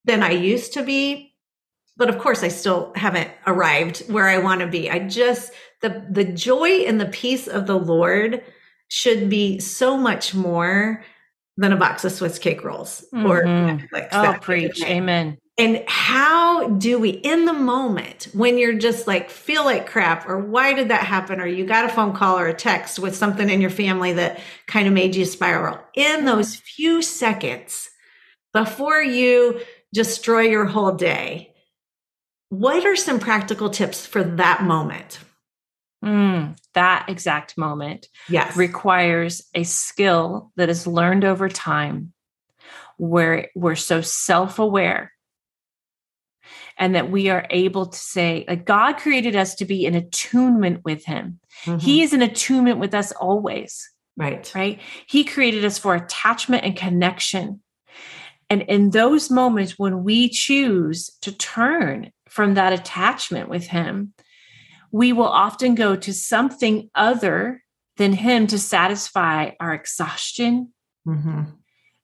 than 0.06 0.24
I 0.24 0.32
used 0.32 0.74
to 0.74 0.84
be 0.84 1.32
but 1.97 2.10
of 2.10 2.17
course 2.17 2.41
i 2.43 2.47
still 2.47 2.91
haven't 2.95 3.30
arrived 3.45 4.00
where 4.12 4.28
i 4.28 4.39
want 4.39 4.62
to 4.62 4.67
be 4.67 4.89
i 4.89 5.00
just 5.00 5.52
the 5.82 6.06
the 6.10 6.24
joy 6.24 6.70
and 6.86 7.00
the 7.00 7.08
peace 7.08 7.48
of 7.48 7.67
the 7.67 7.78
lord 7.78 8.44
should 8.88 9.30
be 9.30 9.60
so 9.60 9.98
much 9.98 10.34
more 10.34 11.04
than 11.58 11.72
a 11.72 11.78
box 11.78 12.06
of 12.06 12.12
swiss 12.12 12.39
cake 12.39 12.63
rolls 12.63 13.04
mm-hmm. 13.13 13.26
or 13.26 13.44
Netflix, 13.44 14.10
oh 14.12 14.38
preach 14.41 14.84
amen 14.84 15.38
and 15.58 15.84
how 15.88 16.70
do 16.70 16.98
we 16.98 17.10
in 17.10 17.46
the 17.46 17.54
moment 17.54 18.30
when 18.34 18.58
you're 18.58 18.78
just 18.78 19.06
like 19.06 19.30
feel 19.30 19.65
like 19.65 19.88
crap 19.88 20.28
or 20.28 20.39
why 20.39 20.74
did 20.74 20.89
that 20.89 21.04
happen 21.04 21.39
or 21.39 21.46
you 21.46 21.65
got 21.65 21.86
a 21.86 21.89
phone 21.89 22.13
call 22.13 22.39
or 22.39 22.48
a 22.48 22.54
text 22.54 23.00
with 23.00 23.15
something 23.15 23.50
in 23.50 23.62
your 23.62 23.70
family 23.70 24.13
that 24.13 24.39
kind 24.67 24.88
of 24.88 24.94
made 24.94 25.15
you 25.15 25.26
spiral 25.26 25.80
in 25.94 26.26
those 26.26 26.56
few 26.56 27.02
seconds 27.02 27.89
before 28.54 29.02
you 29.02 29.60
destroy 29.94 30.41
your 30.41 30.65
whole 30.65 30.94
day 30.94 31.52
what 32.52 32.86
are 32.86 32.98
some 32.98 33.20
practical 33.22 33.70
tips 33.70 34.06
for 34.06 34.22
that 34.24 34.63
moment? 34.63 35.20
Mm, 36.04 36.58
that 36.74 37.06
exact 37.10 37.58
moment 37.58 38.08
yes. 38.28 38.58
requires 38.58 39.44
a 39.54 39.64
skill 39.64 40.52
that 40.56 40.70
is 40.70 40.88
learned 40.88 41.24
over 41.24 41.48
time 41.48 42.14
where 42.98 43.50
we're 43.56 43.76
so 43.76 44.02
self 44.02 44.58
aware 44.60 45.12
and 46.78 46.96
that 46.96 47.12
we 47.12 47.30
are 47.30 47.46
able 47.52 47.86
to 47.86 47.98
say, 47.98 48.46
like, 48.48 48.66
God 48.66 48.94
created 48.98 49.36
us 49.36 49.56
to 49.56 49.66
be 49.66 49.86
in 49.86 49.94
attunement 49.94 50.84
with 50.84 51.06
Him. 51.06 51.40
Mm-hmm. 51.66 51.80
He 51.80 52.02
is 52.02 52.14
in 52.14 52.22
attunement 52.22 52.80
with 52.80 52.96
us 52.96 53.12
always. 53.12 53.90
Right. 54.18 54.52
Right. 54.56 54.80
He 55.08 55.24
created 55.24 55.64
us 55.64 55.78
for 55.78 55.96
attachment 55.96 56.64
and 56.64 56.76
connection. 56.76 57.62
And 58.50 58.64
in 58.64 58.90
those 58.90 59.32
moments 59.32 59.80
when 59.80 60.04
we 60.04 60.30
choose 60.30 61.10
to 61.22 61.32
turn 61.32 62.12
from 62.28 62.56
that 62.56 62.74
attachment 62.74 63.50
with 63.50 63.68
Him, 63.68 64.14
we 64.91 65.13
will 65.13 65.27
often 65.27 65.75
go 65.75 65.95
to 65.95 66.13
something 66.13 66.89
other 66.95 67.63
than 67.97 68.13
Him 68.13 68.47
to 68.47 68.60
satisfy 68.60 69.51
our 69.60 69.73
exhaustion. 69.73 70.73
Mm-hmm. 71.08 71.43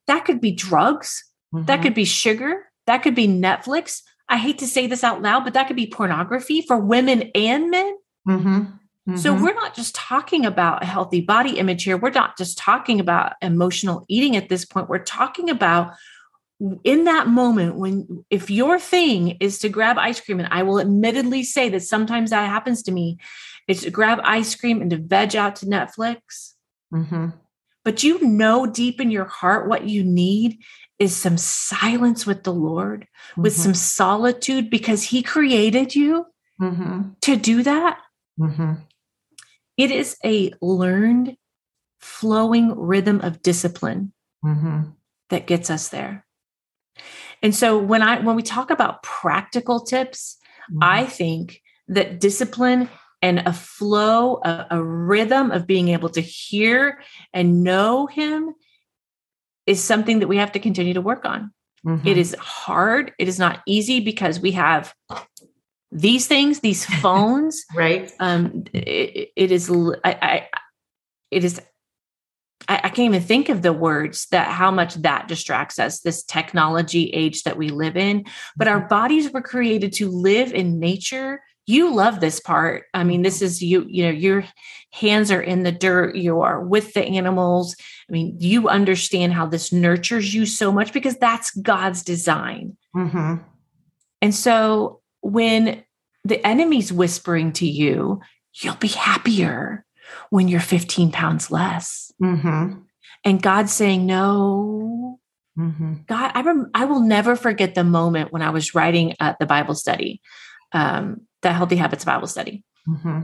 That 0.07 0.25
could 0.25 0.41
be 0.41 0.51
drugs, 0.51 1.23
mm-hmm. 1.53 1.65
that 1.65 1.81
could 1.81 1.93
be 1.93 2.05
sugar, 2.05 2.65
that 2.85 3.03
could 3.03 3.15
be 3.15 3.27
Netflix. 3.27 4.01
I 4.29 4.37
hate 4.37 4.59
to 4.59 4.67
say 4.67 4.87
this 4.87 5.03
out 5.03 5.21
loud, 5.21 5.43
but 5.43 5.53
that 5.53 5.67
could 5.67 5.75
be 5.75 5.87
pornography 5.87 6.61
for 6.61 6.77
women 6.77 7.31
and 7.35 7.69
men. 7.69 7.97
Mm-hmm. 8.27 8.59
Mm-hmm. 9.07 9.15
So 9.17 9.33
we're 9.33 9.53
not 9.53 9.73
just 9.73 9.95
talking 9.95 10.45
about 10.45 10.83
a 10.83 10.85
healthy 10.85 11.21
body 11.21 11.59
image 11.59 11.83
here. 11.83 11.97
We're 11.97 12.09
not 12.09 12.37
just 12.37 12.57
talking 12.57 12.99
about 12.99 13.33
emotional 13.41 14.05
eating 14.09 14.35
at 14.35 14.49
this 14.49 14.65
point. 14.65 14.89
We're 14.89 15.03
talking 15.03 15.49
about 15.49 15.93
in 16.83 17.03
that 17.03 17.27
moment 17.27 17.75
when 17.75 18.25
if 18.29 18.49
your 18.49 18.79
thing 18.79 19.37
is 19.39 19.59
to 19.59 19.69
grab 19.69 19.97
ice 19.97 20.19
cream 20.19 20.39
and 20.39 20.49
i 20.51 20.63
will 20.63 20.79
admittedly 20.79 21.43
say 21.43 21.69
that 21.69 21.83
sometimes 21.83 22.31
that 22.31 22.49
happens 22.49 22.81
to 22.81 22.91
me 22.91 23.17
it's 23.67 23.83
to 23.83 23.91
grab 23.91 24.19
ice 24.23 24.55
cream 24.55 24.81
and 24.81 24.89
to 24.89 24.97
veg 24.97 25.35
out 25.35 25.55
to 25.55 25.67
netflix 25.67 26.53
mm-hmm. 26.91 27.27
but 27.83 28.03
you 28.03 28.19
know 28.25 28.65
deep 28.65 28.99
in 28.99 29.11
your 29.11 29.25
heart 29.25 29.67
what 29.67 29.87
you 29.87 30.03
need 30.03 30.59
is 30.97 31.15
some 31.15 31.37
silence 31.37 32.25
with 32.25 32.43
the 32.43 32.53
lord 32.53 33.01
mm-hmm. 33.01 33.43
with 33.43 33.53
some 33.55 33.75
solitude 33.75 34.69
because 34.69 35.03
he 35.03 35.21
created 35.21 35.93
you 35.93 36.25
mm-hmm. 36.59 37.09
to 37.21 37.35
do 37.35 37.61
that 37.61 37.99
mm-hmm. 38.39 38.73
it 39.77 39.91
is 39.91 40.17
a 40.25 40.51
learned 40.59 41.37
flowing 41.99 42.75
rhythm 42.75 43.21
of 43.21 43.43
discipline 43.43 44.11
mm-hmm. 44.43 44.89
that 45.29 45.45
gets 45.45 45.69
us 45.69 45.89
there 45.89 46.25
and 47.41 47.55
so 47.55 47.77
when 47.77 48.01
I 48.01 48.19
when 48.21 48.35
we 48.35 48.43
talk 48.43 48.69
about 48.69 49.03
practical 49.03 49.81
tips, 49.81 50.37
mm-hmm. 50.71 50.83
I 50.83 51.05
think 51.05 51.61
that 51.87 52.19
discipline 52.19 52.89
and 53.21 53.39
a 53.39 53.53
flow, 53.53 54.39
a, 54.43 54.67
a, 54.71 54.83
rhythm 54.83 55.51
of 55.51 55.65
being 55.65 55.89
able 55.89 56.09
to 56.09 56.21
hear 56.21 57.01
and 57.33 57.63
know 57.63 58.05
him 58.05 58.53
is 59.65 59.83
something 59.83 60.19
that 60.19 60.27
we 60.27 60.37
have 60.37 60.51
to 60.51 60.59
continue 60.59 60.93
to 60.93 61.01
work 61.01 61.25
on. 61.25 61.51
Mm-hmm. 61.85 62.07
It 62.07 62.17
is 62.17 62.35
hard. 62.39 63.13
It 63.17 63.27
is 63.27 63.39
not 63.39 63.61
easy 63.65 63.99
because 63.99 64.39
we 64.39 64.51
have 64.51 64.93
these 65.91 66.27
things, 66.27 66.59
these 66.59 66.85
phones. 67.01 67.65
right. 67.75 68.11
Um, 68.19 68.65
it, 68.73 69.31
it 69.35 69.51
is, 69.51 69.71
I, 69.71 69.97
I, 70.03 70.47
it 71.31 71.43
is 71.43 71.61
I, 72.67 72.75
I 72.75 72.89
can't 72.89 72.99
even 73.13 73.21
think 73.21 73.49
of 73.49 73.61
the 73.61 73.73
words 73.73 74.27
that 74.31 74.47
how 74.47 74.71
much 74.71 74.95
that 74.95 75.27
distracts 75.27 75.79
us, 75.79 75.99
this 75.99 76.23
technology 76.23 77.09
age 77.09 77.43
that 77.43 77.57
we 77.57 77.69
live 77.69 77.97
in. 77.97 78.25
But 78.55 78.67
our 78.67 78.79
mm-hmm. 78.79 78.89
bodies 78.89 79.31
were 79.31 79.41
created 79.41 79.93
to 79.93 80.09
live 80.09 80.53
in 80.53 80.79
nature 80.79 81.41
you 81.67 81.93
love 81.93 82.19
this 82.19 82.39
part 82.39 82.85
i 82.93 83.03
mean 83.03 83.21
this 83.21 83.41
is 83.41 83.61
you 83.61 83.85
you 83.89 84.03
know 84.03 84.09
your 84.09 84.43
hands 84.91 85.29
are 85.29 85.41
in 85.41 85.63
the 85.63 85.71
dirt 85.71 86.15
you 86.15 86.41
are 86.41 86.63
with 86.63 86.93
the 86.93 87.03
animals 87.03 87.75
i 88.09 88.11
mean 88.11 88.35
you 88.39 88.67
understand 88.69 89.33
how 89.33 89.45
this 89.45 89.71
nurtures 89.71 90.33
you 90.33 90.45
so 90.45 90.71
much 90.71 90.93
because 90.93 91.17
that's 91.17 91.51
god's 91.57 92.01
design 92.01 92.75
mm-hmm. 92.95 93.35
and 94.21 94.33
so 94.33 95.01
when 95.21 95.83
the 96.23 96.45
enemy's 96.47 96.91
whispering 96.91 97.51
to 97.51 97.67
you 97.67 98.19
you'll 98.53 98.75
be 98.75 98.87
happier 98.87 99.85
when 100.29 100.47
you're 100.47 100.59
15 100.59 101.11
pounds 101.11 101.51
less. 101.51 102.11
Mm-hmm. 102.21 102.79
And 103.23 103.41
God 103.41 103.69
saying, 103.69 104.05
no. 104.05 105.19
Mm-hmm. 105.57 105.93
God, 106.07 106.31
I, 106.33 106.41
rem- 106.41 106.69
I 106.73 106.85
will 106.85 107.01
never 107.01 107.35
forget 107.35 107.75
the 107.75 107.83
moment 107.83 108.31
when 108.31 108.41
I 108.41 108.51
was 108.51 108.75
writing 108.75 109.15
at 109.19 109.39
the 109.39 109.45
Bible 109.45 109.75
study, 109.75 110.21
um, 110.71 111.21
the 111.41 111.51
Healthy 111.51 111.77
Habits 111.77 112.05
Bible 112.05 112.27
study. 112.27 112.63
Mm-hmm 112.87 113.21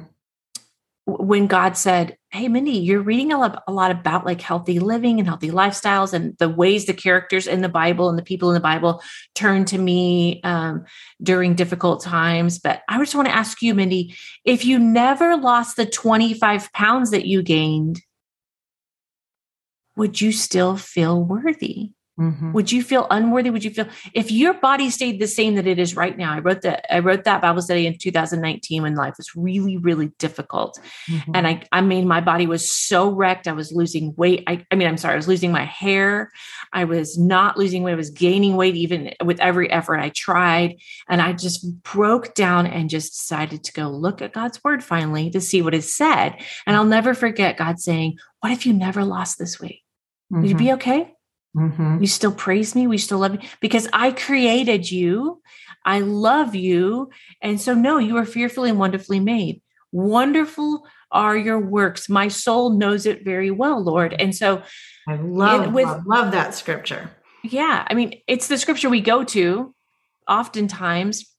when 1.05 1.47
God 1.47 1.75
said, 1.75 2.17
Hey, 2.31 2.47
Mindy, 2.47 2.71
you're 2.71 3.01
reading 3.01 3.33
a 3.33 3.37
lot, 3.37 3.63
a 3.67 3.71
lot, 3.71 3.91
about 3.91 4.25
like 4.25 4.41
healthy 4.41 4.79
living 4.79 5.19
and 5.19 5.27
healthy 5.27 5.51
lifestyles 5.51 6.13
and 6.13 6.37
the 6.37 6.49
ways 6.49 6.85
the 6.85 6.93
characters 6.93 7.45
in 7.45 7.61
the 7.61 7.69
Bible 7.69 8.09
and 8.09 8.17
the 8.17 8.23
people 8.23 8.49
in 8.49 8.53
the 8.53 8.59
Bible 8.59 9.01
turn 9.35 9.65
to 9.65 9.77
me 9.77 10.41
um, 10.43 10.85
during 11.21 11.55
difficult 11.55 12.01
times. 12.01 12.59
But 12.59 12.81
I 12.87 12.97
just 12.97 13.15
want 13.15 13.27
to 13.27 13.35
ask 13.35 13.61
you, 13.61 13.73
Mindy, 13.75 14.15
if 14.45 14.65
you 14.65 14.79
never 14.79 15.35
lost 15.35 15.75
the 15.75 15.85
25 15.85 16.71
pounds 16.71 17.11
that 17.11 17.25
you 17.25 17.43
gained, 17.43 18.01
would 19.95 20.21
you 20.21 20.31
still 20.31 20.77
feel 20.77 21.23
worthy? 21.23 21.91
Mm-hmm. 22.19 22.51
Would 22.53 22.71
you 22.71 22.83
feel 22.83 23.07
unworthy? 23.09 23.49
Would 23.49 23.63
you 23.63 23.71
feel 23.71 23.87
if 24.13 24.31
your 24.31 24.53
body 24.53 24.91
stayed 24.91 25.19
the 25.19 25.27
same 25.27 25.55
that 25.55 25.65
it 25.65 25.79
is 25.79 25.95
right 25.95 26.15
now? 26.15 26.31
I 26.31 26.39
wrote 26.39 26.61
that 26.61 26.85
I 26.93 26.99
wrote 26.99 27.23
that 27.23 27.41
Bible 27.41 27.63
study 27.63 27.87
in 27.87 27.97
2019 27.97 28.83
when 28.83 28.93
life 28.93 29.15
was 29.17 29.35
really, 29.35 29.77
really 29.77 30.11
difficult. 30.19 30.79
Mm-hmm. 31.09 31.31
And 31.33 31.47
I 31.47 31.63
I 31.71 31.81
mean 31.81 32.07
my 32.07 32.21
body 32.21 32.45
was 32.45 32.69
so 32.69 33.09
wrecked. 33.09 33.47
I 33.47 33.53
was 33.53 33.71
losing 33.71 34.13
weight. 34.15 34.43
I, 34.45 34.63
I 34.69 34.75
mean, 34.75 34.87
I'm 34.87 34.97
sorry, 34.97 35.13
I 35.13 35.17
was 35.17 35.27
losing 35.27 35.51
my 35.51 35.65
hair. 35.65 36.31
I 36.71 36.83
was 36.83 37.17
not 37.17 37.57
losing 37.57 37.81
weight, 37.81 37.93
I 37.93 37.95
was 37.95 38.11
gaining 38.11 38.57
weight 38.57 38.75
even 38.75 39.13
with 39.23 39.39
every 39.39 39.71
effort 39.71 39.99
I 39.99 40.09
tried. 40.09 40.75
And 41.09 41.19
I 41.19 41.33
just 41.33 41.81
broke 41.81 42.35
down 42.35 42.67
and 42.67 42.91
just 42.91 43.17
decided 43.17 43.63
to 43.63 43.73
go 43.73 43.89
look 43.89 44.21
at 44.21 44.33
God's 44.33 44.63
word 44.63 44.83
finally 44.83 45.31
to 45.31 45.41
see 45.41 45.63
what 45.63 45.73
is 45.73 45.91
said. 45.91 46.35
And 46.67 46.75
I'll 46.75 46.85
never 46.85 47.15
forget 47.15 47.57
God 47.57 47.79
saying, 47.79 48.17
What 48.41 48.51
if 48.51 48.67
you 48.67 48.73
never 48.73 49.03
lost 49.03 49.39
this 49.39 49.59
weight? 49.59 49.81
Mm-hmm. 50.31 50.41
Would 50.41 50.49
you 50.51 50.57
be 50.57 50.65
mm-hmm. 50.65 50.75
okay? 50.75 51.13
Mm-hmm. 51.55 52.01
You 52.01 52.07
still 52.07 52.31
praise 52.31 52.75
me. 52.75 52.87
We 52.87 52.97
still 52.97 53.19
love 53.19 53.33
me 53.33 53.47
because 53.59 53.87
I 53.93 54.11
created 54.11 54.89
you. 54.89 55.41
I 55.85 55.99
love 55.99 56.55
you. 56.55 57.09
And 57.41 57.59
so, 57.59 57.73
no, 57.73 57.97
you 57.97 58.17
are 58.17 58.25
fearfully 58.25 58.69
and 58.69 58.79
wonderfully 58.79 59.19
made. 59.19 59.61
Wonderful 59.91 60.87
are 61.11 61.37
your 61.37 61.59
works. 61.59 62.09
My 62.09 62.27
soul 62.27 62.71
knows 62.71 63.05
it 63.05 63.23
very 63.23 63.51
well, 63.51 63.83
Lord. 63.83 64.15
And 64.17 64.35
so, 64.35 64.63
I 65.07 65.15
love, 65.15 65.73
with, 65.73 65.85
love, 65.85 66.01
love 66.07 66.31
that 66.31 66.55
scripture. 66.55 67.11
Yeah. 67.43 67.85
I 67.87 67.93
mean, 67.93 68.21
it's 68.27 68.47
the 68.47 68.57
scripture 68.57 68.89
we 68.89 69.01
go 69.01 69.23
to 69.25 69.75
oftentimes, 70.27 71.29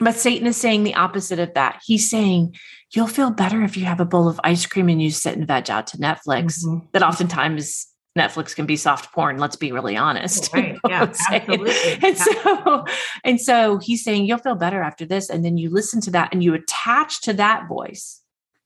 but 0.00 0.16
Satan 0.16 0.46
is 0.46 0.56
saying 0.56 0.82
the 0.82 0.96
opposite 0.96 1.38
of 1.38 1.54
that. 1.54 1.80
He's 1.84 2.10
saying, 2.10 2.56
You'll 2.94 3.06
feel 3.08 3.30
better 3.30 3.62
if 3.62 3.76
you 3.76 3.84
have 3.84 3.98
a 3.98 4.04
bowl 4.04 4.28
of 4.28 4.40
ice 4.44 4.64
cream 4.64 4.88
and 4.88 5.02
you 5.02 5.10
sit 5.10 5.36
and 5.36 5.46
veg 5.46 5.70
out 5.70 5.88
to 5.88 5.96
Netflix. 5.96 6.64
Mm-hmm. 6.64 6.86
That 6.92 7.02
oftentimes 7.02 7.86
Netflix 8.16 8.54
can 8.54 8.66
be 8.66 8.76
soft 8.76 9.12
porn. 9.12 9.38
Let's 9.38 9.56
be 9.56 9.72
really 9.72 9.96
honest. 9.96 10.50
Right. 10.56 10.68
You 10.68 10.72
know 10.72 10.80
yeah, 10.88 11.02
absolutely. 11.02 11.72
And 12.02 12.02
yeah. 12.02 12.14
so, 12.14 12.84
and 13.24 13.40
so 13.40 13.78
he's 13.78 14.02
saying 14.02 14.24
you'll 14.24 14.38
feel 14.38 14.54
better 14.54 14.80
after 14.82 15.04
this, 15.04 15.28
and 15.28 15.44
then 15.44 15.58
you 15.58 15.68
listen 15.70 16.00
to 16.02 16.10
that 16.12 16.32
and 16.32 16.42
you 16.42 16.54
attach 16.54 17.20
to 17.22 17.34
that 17.34 17.68
voice. 17.68 18.22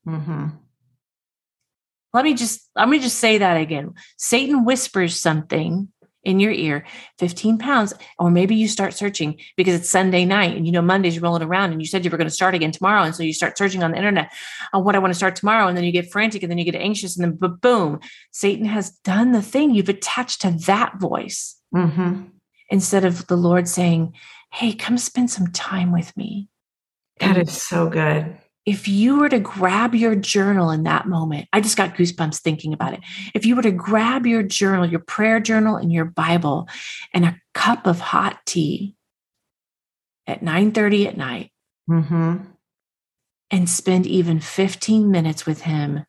Mm-hmm. 0.07 0.47
Let 2.13 2.23
me 2.23 2.33
just 2.33 2.69
let 2.75 2.87
me 2.87 2.99
just 2.99 3.17
say 3.17 3.39
that 3.39 3.55
again. 3.55 3.93
Satan 4.17 4.63
whispers 4.63 5.19
something 5.19 5.89
in 6.23 6.39
your 6.39 6.51
ear 6.51 6.85
15 7.17 7.57
pounds 7.57 7.93
or 8.19 8.29
maybe 8.29 8.55
you 8.55 8.67
start 8.67 8.93
searching 8.93 9.39
because 9.57 9.73
it's 9.73 9.89
sunday 9.89 10.23
night 10.25 10.55
and 10.55 10.65
you 10.65 10.71
know 10.71 10.81
monday's 10.81 11.19
rolling 11.19 11.41
around 11.41 11.71
and 11.71 11.81
you 11.81 11.87
said 11.87 12.05
you 12.05 12.11
were 12.11 12.17
going 12.17 12.27
to 12.27 12.33
start 12.33 12.53
again 12.53 12.71
tomorrow 12.71 13.03
and 13.03 13.15
so 13.15 13.23
you 13.23 13.33
start 13.33 13.57
searching 13.57 13.83
on 13.83 13.91
the 13.91 13.97
internet 13.97 14.31
on 14.73 14.83
what 14.83 14.95
i 14.95 14.99
want 14.99 15.11
to 15.11 15.17
start 15.17 15.35
tomorrow 15.35 15.67
and 15.67 15.75
then 15.75 15.83
you 15.83 15.91
get 15.91 16.11
frantic 16.11 16.43
and 16.43 16.51
then 16.51 16.57
you 16.57 16.65
get 16.65 16.75
anxious 16.75 17.17
and 17.17 17.39
then 17.39 17.51
boom 17.61 17.99
satan 18.31 18.65
has 18.65 18.91
done 19.03 19.31
the 19.31 19.41
thing. 19.41 19.73
You've 19.73 19.89
attached 19.89 20.41
to 20.41 20.51
that 20.65 20.99
voice. 20.99 21.57
Mm-hmm. 21.73 22.23
instead 22.69 23.05
of 23.05 23.27
the 23.27 23.37
lord 23.37 23.65
saying 23.65 24.13
hey 24.51 24.73
come 24.73 24.97
spend 24.97 25.31
some 25.31 25.47
time 25.47 25.93
with 25.93 26.15
me. 26.17 26.49
That 27.21 27.37
is 27.37 27.61
so 27.61 27.87
good 27.87 28.37
if 28.65 28.87
you 28.87 29.19
were 29.19 29.29
to 29.29 29.39
grab 29.39 29.95
your 29.95 30.15
journal 30.15 30.69
in 30.69 30.83
that 30.83 31.07
moment, 31.07 31.47
I 31.51 31.61
just 31.61 31.77
got 31.77 31.95
goosebumps 31.95 32.39
thinking 32.39 32.73
about 32.73 32.93
it. 32.93 32.99
If 33.33 33.45
you 33.45 33.55
were 33.55 33.63
to 33.63 33.71
grab 33.71 34.27
your 34.27 34.43
journal, 34.43 34.85
your 34.85 34.99
prayer 34.99 35.39
journal 35.39 35.77
and 35.77 35.91
your 35.91 36.05
Bible 36.05 36.67
and 37.13 37.25
a 37.25 37.39
cup 37.53 37.87
of 37.87 37.99
hot 37.99 38.39
tea 38.45 38.95
at 40.27 40.41
9:30 40.41 41.07
at 41.07 41.17
night 41.17 41.51
mm-hmm. 41.89 42.37
and 43.49 43.69
spend 43.69 44.05
even 44.05 44.39
15 44.39 45.09
minutes 45.09 45.45
with 45.45 45.61
him, 45.61 46.05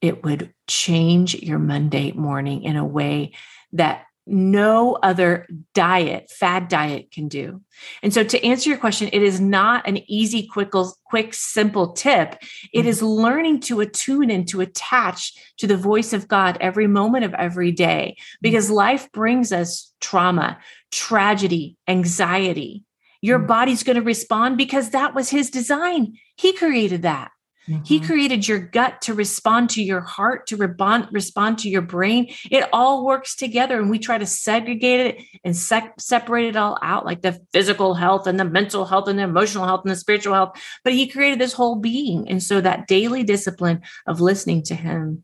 it 0.00 0.22
would 0.22 0.54
change 0.68 1.34
your 1.34 1.58
Monday 1.58 2.12
morning 2.12 2.62
in 2.62 2.76
a 2.76 2.86
way 2.86 3.32
that 3.72 4.04
no 4.26 4.94
other 5.02 5.46
diet, 5.74 6.30
fad 6.30 6.68
diet 6.68 7.10
can 7.10 7.28
do. 7.28 7.60
And 8.02 8.14
so 8.14 8.24
to 8.24 8.44
answer 8.44 8.70
your 8.70 8.78
question, 8.78 9.10
it 9.12 9.22
is 9.22 9.40
not 9.40 9.86
an 9.86 9.98
easy, 10.10 10.46
quick, 10.46 10.72
quick, 11.04 11.34
simple 11.34 11.92
tip. 11.92 12.36
It 12.72 12.80
mm-hmm. 12.80 12.88
is 12.88 13.02
learning 13.02 13.60
to 13.60 13.80
attune 13.80 14.30
and 14.30 14.48
to 14.48 14.62
attach 14.62 15.34
to 15.58 15.66
the 15.66 15.76
voice 15.76 16.12
of 16.12 16.28
God 16.28 16.56
every 16.60 16.86
moment 16.86 17.24
of 17.24 17.34
every 17.34 17.70
day 17.70 18.16
because 18.40 18.66
mm-hmm. 18.66 18.74
life 18.74 19.12
brings 19.12 19.52
us 19.52 19.92
trauma, 20.00 20.58
tragedy, 20.90 21.76
anxiety. 21.86 22.84
Your 23.20 23.38
mm-hmm. 23.38 23.48
body's 23.48 23.82
going 23.82 23.96
to 23.96 24.02
respond 24.02 24.56
because 24.56 24.90
that 24.90 25.14
was 25.14 25.28
his 25.28 25.50
design. 25.50 26.14
He 26.36 26.52
created 26.54 27.02
that. 27.02 27.30
Mm-hmm. 27.68 27.84
He 27.84 28.00
created 28.00 28.46
your 28.46 28.58
gut 28.58 29.00
to 29.02 29.14
respond 29.14 29.70
to 29.70 29.82
your 29.82 30.02
heart, 30.02 30.46
to 30.48 30.56
respond, 30.56 31.08
respond 31.12 31.58
to 31.60 31.70
your 31.70 31.82
brain. 31.82 32.32
It 32.50 32.68
all 32.72 33.06
works 33.06 33.34
together. 33.34 33.80
And 33.80 33.88
we 33.88 33.98
try 33.98 34.18
to 34.18 34.26
segregate 34.26 35.00
it 35.00 35.24
and 35.44 35.56
separate 35.56 36.48
it 36.48 36.56
all 36.56 36.78
out, 36.82 37.06
like 37.06 37.22
the 37.22 37.40
physical 37.52 37.94
health 37.94 38.26
and 38.26 38.38
the 38.38 38.44
mental 38.44 38.84
health 38.84 39.08
and 39.08 39.18
the 39.18 39.22
emotional 39.22 39.64
health 39.64 39.82
and 39.84 39.90
the 39.90 39.96
spiritual 39.96 40.34
health. 40.34 40.60
But 40.82 40.92
he 40.92 41.06
created 41.06 41.38
this 41.38 41.54
whole 41.54 41.76
being. 41.76 42.28
And 42.28 42.42
so 42.42 42.60
that 42.60 42.86
daily 42.86 43.22
discipline 43.22 43.80
of 44.06 44.20
listening 44.20 44.62
to 44.64 44.74
him 44.74 45.22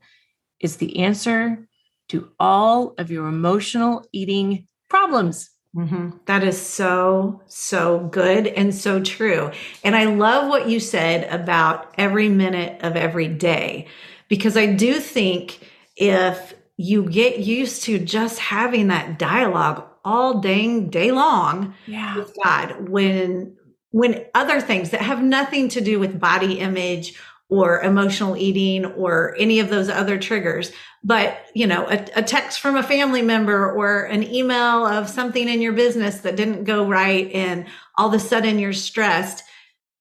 is 0.60 0.76
the 0.76 1.00
answer 1.00 1.68
to 2.08 2.30
all 2.40 2.94
of 2.96 3.10
your 3.10 3.26
emotional 3.28 4.04
eating 4.12 4.66
problems. 4.88 5.50
Mm-hmm. 5.74 6.10
That 6.26 6.42
is 6.42 6.60
so, 6.60 7.42
so 7.46 8.00
good 8.00 8.48
and 8.48 8.74
so 8.74 9.00
true. 9.00 9.52
And 9.84 9.94
I 9.94 10.06
love 10.06 10.48
what 10.48 10.68
you 10.68 10.80
said 10.80 11.32
about 11.32 11.94
every 11.96 12.28
minute 12.28 12.82
of 12.82 12.96
every 12.96 13.28
day, 13.28 13.86
because 14.28 14.56
I 14.56 14.66
do 14.66 14.98
think 14.98 15.60
if 15.96 16.54
you 16.76 17.08
get 17.08 17.38
used 17.38 17.84
to 17.84 17.98
just 17.98 18.38
having 18.38 18.88
that 18.88 19.18
dialogue 19.18 19.84
all 20.04 20.40
dang 20.40 20.88
day 20.90 21.12
long 21.12 21.74
yeah. 21.86 22.16
with 22.16 22.36
God, 22.42 22.88
when 22.88 23.56
when 23.92 24.24
other 24.34 24.60
things 24.60 24.90
that 24.90 25.00
have 25.00 25.22
nothing 25.22 25.68
to 25.68 25.80
do 25.80 25.98
with 25.98 26.20
body 26.20 26.60
image 26.60 27.20
or 27.50 27.80
emotional 27.80 28.36
eating 28.36 28.86
or 28.86 29.34
any 29.38 29.58
of 29.58 29.68
those 29.68 29.90
other 29.90 30.16
triggers. 30.18 30.72
But, 31.02 31.46
you 31.52 31.66
know, 31.66 31.86
a, 31.88 32.06
a, 32.14 32.22
text 32.22 32.60
from 32.60 32.76
a 32.76 32.82
family 32.82 33.22
member 33.22 33.72
or 33.72 34.02
an 34.04 34.22
email 34.22 34.86
of 34.86 35.08
something 35.08 35.48
in 35.48 35.60
your 35.60 35.72
business 35.72 36.20
that 36.20 36.36
didn't 36.36 36.64
go 36.64 36.86
right 36.86 37.30
and 37.32 37.66
all 37.96 38.08
of 38.08 38.14
a 38.14 38.20
sudden 38.20 38.58
you're 38.58 38.72
stressed. 38.72 39.42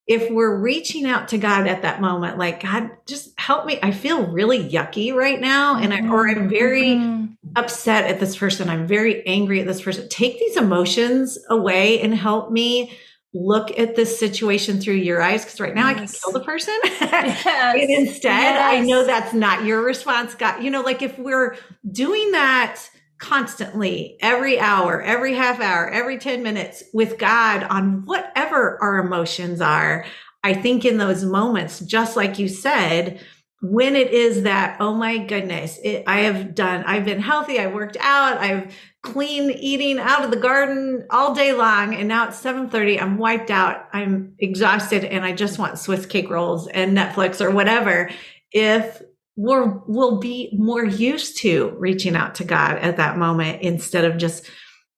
If 0.08 0.30
we're 0.30 0.56
reaching 0.56 1.06
out 1.06 1.30
to 1.30 1.38
God 1.38 1.68
at 1.68 1.84
that 1.84 2.02
moment, 2.02 2.38
like, 2.38 2.64
God, 2.64 2.92
just 3.08 3.30
help 3.40 3.66
me. 3.66 3.80
I 3.82 3.92
feel 3.92 4.28
really 4.28 4.70
yucky 4.70 5.14
right 5.14 5.40
now. 5.40 5.78
And 5.78 5.94
I, 5.94 6.08
or 6.08 6.28
I'm 6.28 6.50
very 6.50 6.96
mm-hmm. 6.96 7.34
upset 7.56 8.06
at 8.06 8.20
this 8.20 8.36
person. 8.36 8.70
I'm 8.70 8.88
very 8.88 9.26
angry 9.26 9.62
at 9.62 9.68
this 9.68 9.82
person. 9.82 10.10
Take 10.10 10.40
these 10.40 10.58
emotions 10.58 11.38
away 11.50 12.02
and 12.02 12.14
help 12.14 12.52
me 12.52 12.98
look 13.34 13.78
at 13.78 13.96
this 13.96 14.20
situation 14.20 14.82
through 14.82 14.96
your 14.96 15.22
eyes 15.22 15.44
because 15.44 15.60
right 15.60 15.76
now 15.76 15.88
yes. 15.90 15.96
I 15.96 16.00
can 16.00 16.08
kill 16.08 16.40
the 16.40 16.46
person. 16.46 16.76
Yes. 17.10 17.46
and 17.46 17.90
instead, 17.90 18.32
yes. 18.32 18.74
I 18.74 18.80
know 18.82 19.06
that's 19.06 19.34
not 19.34 19.66
your 19.66 19.84
response. 19.84 20.36
God, 20.36 20.64
you 20.64 20.72
know, 20.72 20.82
like 20.82 21.02
if 21.02 21.18
we're 21.18 21.58
doing 21.92 22.32
that 22.32 22.82
constantly, 23.20 24.18
every 24.22 24.60
hour, 24.60 25.02
every 25.02 25.34
half 25.34 25.60
hour, 25.60 25.90
every 25.90 26.18
10 26.18 26.42
minutes 26.42 26.84
with 26.94 27.18
God 27.18 27.64
on 27.64 28.06
whatever 28.06 28.82
our 28.82 28.98
emotions 28.98 29.62
are, 29.62 30.06
I 30.44 30.54
think 30.54 30.86
in 30.86 30.98
those 30.98 31.24
moments, 31.24 31.80
just 31.82 32.16
like 32.16 32.40
you 32.40 32.48
said, 32.48 33.22
when 33.62 33.96
it 33.96 34.12
is 34.12 34.44
that, 34.44 34.78
oh 34.80 34.94
my 34.94 35.18
goodness, 35.18 35.80
it, 35.84 36.04
I 36.08 36.22
have 36.22 36.56
done, 36.56 36.84
I've 36.86 37.04
been 37.04 37.22
healthy, 37.22 37.60
I 37.60 37.68
worked 37.68 37.98
out, 38.00 38.38
I've 38.38 38.74
clean 39.02 39.52
eating 39.52 40.00
out 40.00 40.26
of 40.26 40.32
the 40.32 40.38
garden 40.38 41.06
all 41.10 41.34
day 41.34 41.54
long 41.54 41.96
and 41.96 42.08
now 42.08 42.28
it's 42.28 42.42
7:30 42.42 43.02
I'm 43.02 43.18
wiped 43.18 43.50
out 43.50 43.88
I'm 43.94 44.36
exhausted 44.40 45.06
and 45.06 45.24
I 45.24 45.32
just 45.32 45.58
want 45.58 45.80
Swiss 45.80 46.06
cake 46.06 46.30
rolls 46.30 46.68
and 46.68 46.98
Netflix 46.98 47.40
or 47.40 47.50
whatever 47.50 48.10
if 48.52 49.02
we're 49.38 49.82
we'll 49.88 50.20
be 50.20 50.50
more 50.52 50.84
used 50.84 51.38
to 51.38 51.74
reaching 51.78 52.18
out 52.18 52.36
to 52.36 52.44
God 52.44 52.78
at 52.80 52.98
that 52.98 53.18
moment 53.18 53.62
instead 53.62 54.04
of 54.04 54.18
just 54.18 54.50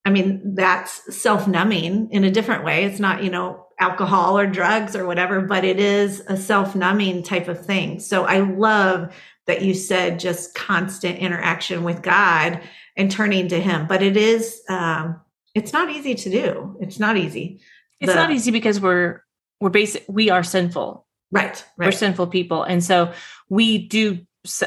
I 0.03 0.09
mean 0.09 0.55
that's 0.55 1.15
self-numbing 1.15 2.09
in 2.09 2.23
a 2.23 2.31
different 2.31 2.65
way. 2.65 2.85
It's 2.85 2.99
not 2.99 3.23
you 3.23 3.29
know 3.29 3.67
alcohol 3.81 4.37
or 4.37 4.47
drugs 4.47 4.95
or 4.95 5.05
whatever 5.05 5.41
but 5.41 5.65
it 5.65 5.79
is 5.79 6.21
a 6.27 6.37
self-numbing 6.37 7.23
type 7.23 7.47
of 7.47 7.65
thing. 7.65 7.99
So 7.99 8.23
I 8.23 8.39
love 8.39 9.13
that 9.47 9.63
you 9.63 9.73
said 9.73 10.19
just 10.19 10.55
constant 10.55 11.17
interaction 11.19 11.83
with 11.83 12.01
God 12.01 12.61
and 12.95 13.11
turning 13.11 13.47
to 13.49 13.59
him 13.59 13.87
but 13.87 14.01
it 14.01 14.15
is 14.15 14.61
um 14.69 15.19
it's 15.53 15.73
not 15.73 15.89
easy 15.89 16.15
to 16.15 16.29
do. 16.29 16.77
It's 16.79 16.99
not 16.99 17.17
easy. 17.17 17.59
It's 17.99 18.13
the, 18.13 18.15
not 18.15 18.31
easy 18.31 18.51
because 18.51 18.79
we're 18.79 19.21
we're 19.59 19.69
basic 19.69 20.05
we 20.07 20.29
are 20.29 20.43
sinful. 20.43 21.05
Right, 21.31 21.63
right. 21.77 21.87
We're 21.87 21.91
sinful 21.91 22.27
people. 22.27 22.63
And 22.63 22.83
so 22.83 23.13
we 23.49 23.87
do 23.87 24.19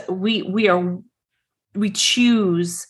we 0.09 0.43
we 0.43 0.69
are 0.69 0.99
we 1.75 1.91
choose 1.91 2.87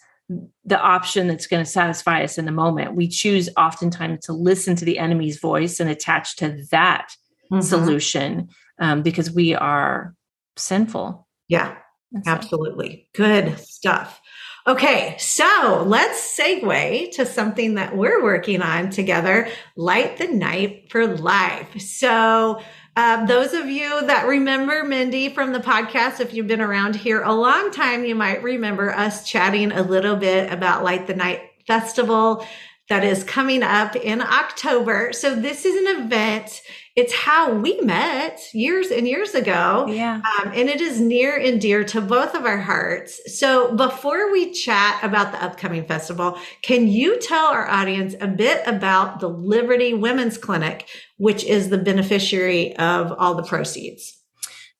the 0.64 0.80
option 0.80 1.28
that's 1.28 1.46
going 1.46 1.62
to 1.64 1.70
satisfy 1.70 2.22
us 2.22 2.38
in 2.38 2.44
the 2.44 2.52
moment 2.52 2.94
we 2.94 3.06
choose 3.08 3.48
oftentimes 3.56 4.24
to 4.24 4.32
listen 4.32 4.74
to 4.74 4.84
the 4.84 4.98
enemy's 4.98 5.38
voice 5.38 5.80
and 5.80 5.90
attach 5.90 6.36
to 6.36 6.64
that 6.70 7.08
mm-hmm. 7.52 7.60
solution 7.60 8.48
um, 8.80 9.02
because 9.02 9.30
we 9.30 9.54
are 9.54 10.14
sinful 10.56 11.26
yeah 11.48 11.76
so. 12.14 12.22
absolutely 12.26 13.08
good 13.14 13.58
stuff 13.58 14.20
Okay, 14.66 15.14
so 15.18 15.84
let's 15.86 16.38
segue 16.38 17.10
to 17.12 17.26
something 17.26 17.74
that 17.74 17.94
we're 17.94 18.22
working 18.22 18.62
on 18.62 18.88
together 18.88 19.46
Light 19.76 20.16
the 20.16 20.26
Night 20.28 20.90
for 20.90 21.06
Life. 21.06 21.78
So, 21.82 22.62
um, 22.96 23.26
those 23.26 23.54
of 23.54 23.66
you 23.66 24.06
that 24.06 24.26
remember 24.26 24.84
Mindy 24.84 25.28
from 25.28 25.52
the 25.52 25.58
podcast, 25.58 26.20
if 26.20 26.32
you've 26.32 26.46
been 26.46 26.60
around 26.60 26.94
here 26.94 27.22
a 27.22 27.34
long 27.34 27.70
time, 27.72 28.04
you 28.04 28.14
might 28.14 28.42
remember 28.42 28.92
us 28.92 29.26
chatting 29.26 29.72
a 29.72 29.82
little 29.82 30.14
bit 30.14 30.52
about 30.52 30.84
Light 30.84 31.06
the 31.06 31.14
Night 31.14 31.40
Festival 31.66 32.46
that 32.88 33.04
is 33.04 33.24
coming 33.24 33.62
up 33.62 33.96
in 33.96 34.20
October. 34.20 35.12
So, 35.12 35.34
this 35.34 35.64
is 35.64 35.74
an 35.74 36.04
event 36.04 36.62
it's 36.96 37.12
how 37.12 37.52
we 37.52 37.80
met 37.80 38.40
years 38.52 38.92
and 38.92 39.08
years 39.08 39.34
ago. 39.34 39.86
Yeah. 39.88 40.20
Um, 40.38 40.52
and 40.54 40.68
it 40.68 40.80
is 40.80 41.00
near 41.00 41.36
and 41.36 41.60
dear 41.60 41.82
to 41.84 42.00
both 42.00 42.36
of 42.36 42.44
our 42.44 42.58
hearts. 42.58 43.20
So 43.38 43.74
before 43.74 44.30
we 44.30 44.52
chat 44.52 45.02
about 45.02 45.32
the 45.32 45.42
upcoming 45.42 45.84
festival, 45.86 46.38
can 46.62 46.86
you 46.86 47.18
tell 47.18 47.46
our 47.46 47.68
audience 47.68 48.14
a 48.20 48.28
bit 48.28 48.62
about 48.66 49.18
the 49.18 49.28
Liberty 49.28 49.92
Women's 49.92 50.38
Clinic, 50.38 50.88
which 51.16 51.42
is 51.42 51.68
the 51.68 51.78
beneficiary 51.78 52.76
of 52.76 53.12
all 53.18 53.34
the 53.34 53.42
proceeds? 53.42 54.16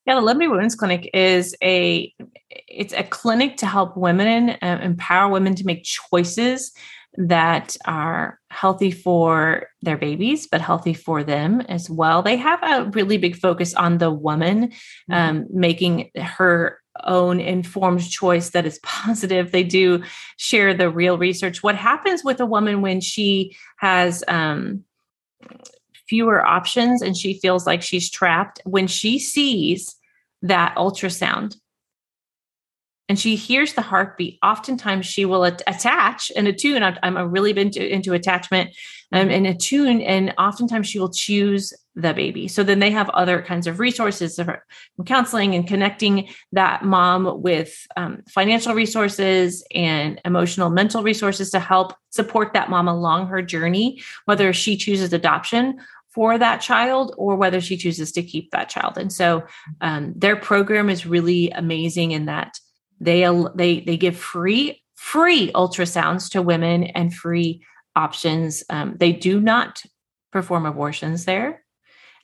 Yeah, 0.07 0.15
the 0.15 0.21
Liberty 0.21 0.47
Women's 0.47 0.75
Clinic 0.75 1.09
is 1.13 1.53
a 1.61 2.13
it's 2.49 2.93
a 2.93 3.03
clinic 3.03 3.57
to 3.57 3.65
help 3.65 3.97
women 3.97 4.51
uh, 4.61 4.79
empower 4.81 5.29
women 5.29 5.55
to 5.55 5.65
make 5.65 5.83
choices 5.83 6.71
that 7.17 7.75
are 7.85 8.39
healthy 8.49 8.91
for 8.91 9.67
their 9.81 9.97
babies, 9.97 10.47
but 10.47 10.61
healthy 10.61 10.93
for 10.93 11.23
them 11.23 11.61
as 11.61 11.89
well. 11.89 12.21
They 12.21 12.35
have 12.37 12.59
a 12.63 12.89
really 12.91 13.17
big 13.17 13.35
focus 13.35 13.73
on 13.73 13.97
the 13.97 14.11
woman, 14.11 14.69
mm-hmm. 14.69 15.13
um, 15.13 15.47
making 15.49 16.11
her 16.15 16.79
own 17.03 17.39
informed 17.39 18.09
choice 18.09 18.51
that 18.51 18.65
is 18.65 18.79
positive. 18.83 19.51
They 19.51 19.63
do 19.63 20.03
share 20.37 20.73
the 20.73 20.89
real 20.89 21.17
research. 21.17 21.63
What 21.63 21.75
happens 21.75 22.23
with 22.23 22.39
a 22.39 22.45
woman 22.45 22.81
when 22.81 23.01
she 23.01 23.55
has 23.77 24.23
um, 24.27 24.83
fewer 26.07 26.45
options 26.45 27.01
and 27.01 27.15
she 27.15 27.39
feels 27.39 27.65
like 27.65 27.81
she's 27.81 28.09
trapped? 28.09 28.61
When 28.65 28.87
she 28.87 29.19
sees 29.19 29.95
that 30.41 30.75
ultrasound 30.75 31.57
and 33.07 33.19
she 33.19 33.35
hears 33.35 33.73
the 33.73 33.81
heartbeat, 33.81 34.39
oftentimes 34.43 35.05
she 35.05 35.25
will 35.25 35.43
attach 35.43 36.31
and 36.35 36.47
attune. 36.47 36.81
I'm, 36.81 36.97
I'm 37.03 37.31
really 37.31 37.53
been 37.53 37.69
to, 37.71 37.87
into 37.87 38.13
attachment 38.13 38.75
um, 39.11 39.29
and 39.29 39.45
attune, 39.45 40.01
and 40.01 40.33
oftentimes 40.39 40.87
she 40.87 40.99
will 40.99 41.11
choose 41.11 41.71
the 41.93 42.13
baby. 42.13 42.47
So 42.47 42.63
then 42.63 42.79
they 42.79 42.91
have 42.91 43.09
other 43.09 43.41
kinds 43.41 43.67
of 43.67 43.79
resources 43.79 44.35
from 44.35 45.05
counseling 45.05 45.53
and 45.53 45.67
connecting 45.67 46.29
that 46.51 46.83
mom 46.83 47.41
with 47.41 47.85
um, 47.95 48.23
financial 48.27 48.73
resources 48.73 49.63
and 49.73 50.19
emotional, 50.25 50.69
mental 50.69 51.03
resources 51.03 51.51
to 51.51 51.59
help 51.59 51.93
support 52.09 52.53
that 52.53 52.69
mom 52.69 52.87
along 52.87 53.27
her 53.27 53.41
journey, 53.41 54.01
whether 54.25 54.51
she 54.51 54.75
chooses 54.77 55.13
adoption 55.13 55.79
for 56.11 56.37
that 56.37 56.61
child 56.61 57.13
or 57.17 57.35
whether 57.35 57.61
she 57.61 57.77
chooses 57.77 58.11
to 58.13 58.23
keep 58.23 58.49
that 58.51 58.69
child. 58.69 58.97
And 58.97 59.11
so 59.11 59.43
um, 59.81 60.13
their 60.15 60.37
program 60.37 60.89
is 60.89 61.05
really 61.05 61.51
amazing 61.51 62.11
in 62.11 62.25
that 62.25 62.57
they 62.99 63.27
they 63.55 63.79
they 63.81 63.97
give 63.97 64.17
free 64.17 64.81
free 64.95 65.51
ultrasounds 65.53 66.29
to 66.31 66.41
women 66.41 66.83
and 66.83 67.13
free 67.13 67.63
options. 67.95 68.63
Um, 68.69 68.95
they 68.99 69.11
do 69.11 69.39
not 69.39 69.83
perform 70.31 70.65
abortions 70.65 71.25
there. 71.25 71.63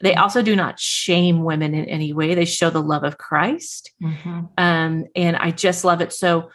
They 0.01 0.11
mm-hmm. 0.11 0.21
also 0.21 0.41
do 0.41 0.55
not 0.55 0.79
shame 0.79 1.43
women 1.43 1.73
in 1.73 1.85
any 1.85 2.13
way. 2.13 2.35
They 2.35 2.45
show 2.45 2.69
the 2.69 2.81
love 2.81 3.03
of 3.03 3.17
Christ. 3.17 3.91
Mm-hmm. 4.03 4.45
Um, 4.57 5.05
and 5.15 5.37
I 5.37 5.51
just 5.51 5.83
love 5.83 6.01
it. 6.01 6.11
So 6.11 6.49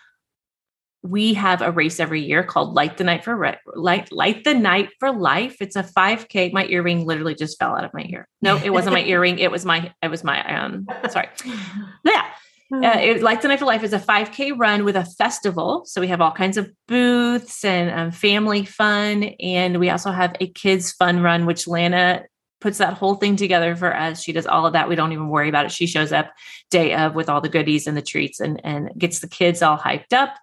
we 1.02 1.34
have 1.34 1.62
a 1.62 1.70
race 1.70 2.00
every 2.00 2.22
year 2.22 2.42
called 2.42 2.74
Light 2.74 2.96
the 2.96 3.04
Night 3.04 3.24
for 3.24 3.36
Re- 3.36 3.58
Light 3.74 4.10
Light 4.12 4.44
the 4.44 4.54
Night 4.54 4.90
for 4.98 5.12
Life. 5.12 5.58
It's 5.60 5.76
a 5.76 5.82
5K. 5.82 6.52
My 6.52 6.66
earring 6.66 7.06
literally 7.06 7.34
just 7.34 7.58
fell 7.58 7.76
out 7.76 7.84
of 7.84 7.94
my 7.94 8.04
ear. 8.08 8.26
No, 8.42 8.56
it 8.56 8.70
wasn't 8.70 8.94
my 8.94 9.02
earring. 9.04 9.38
It 9.38 9.50
was 9.50 9.64
my 9.64 9.92
it 10.02 10.08
was 10.08 10.24
my 10.24 10.62
um 10.62 10.86
sorry. 11.08 11.28
Yeah. 12.04 12.26
Uh, 12.72 12.98
it, 12.98 13.22
Light 13.22 13.42
the 13.42 13.48
Night 13.48 13.60
for 13.60 13.64
Life 13.64 13.84
is 13.84 13.92
a 13.92 13.98
5K 13.98 14.58
run 14.58 14.84
with 14.84 14.96
a 14.96 15.04
festival. 15.04 15.84
So 15.86 16.00
we 16.00 16.08
have 16.08 16.20
all 16.20 16.32
kinds 16.32 16.56
of 16.56 16.70
booths 16.88 17.64
and 17.64 17.90
um, 17.90 18.10
family 18.10 18.64
fun. 18.64 19.22
And 19.40 19.78
we 19.78 19.88
also 19.90 20.10
have 20.10 20.34
a 20.40 20.48
kids 20.48 20.90
fun 20.92 21.22
run, 21.22 21.46
which 21.46 21.68
Lana 21.68 22.24
puts 22.60 22.78
that 22.78 22.94
whole 22.94 23.14
thing 23.14 23.36
together 23.36 23.76
for 23.76 23.94
us. 23.94 24.22
She 24.22 24.32
does 24.32 24.46
all 24.46 24.66
of 24.66 24.72
that. 24.72 24.88
We 24.88 24.96
don't 24.96 25.12
even 25.12 25.28
worry 25.28 25.48
about 25.48 25.66
it. 25.66 25.72
She 25.72 25.86
shows 25.86 26.10
up 26.10 26.32
day 26.70 26.94
of 26.94 27.14
with 27.14 27.28
all 27.28 27.40
the 27.40 27.48
goodies 27.48 27.86
and 27.86 27.96
the 27.96 28.02
treats 28.02 28.40
and, 28.40 28.60
and 28.64 28.90
gets 28.98 29.20
the 29.20 29.28
kids 29.28 29.62
all 29.62 29.78
hyped 29.78 30.12
up. 30.12 30.34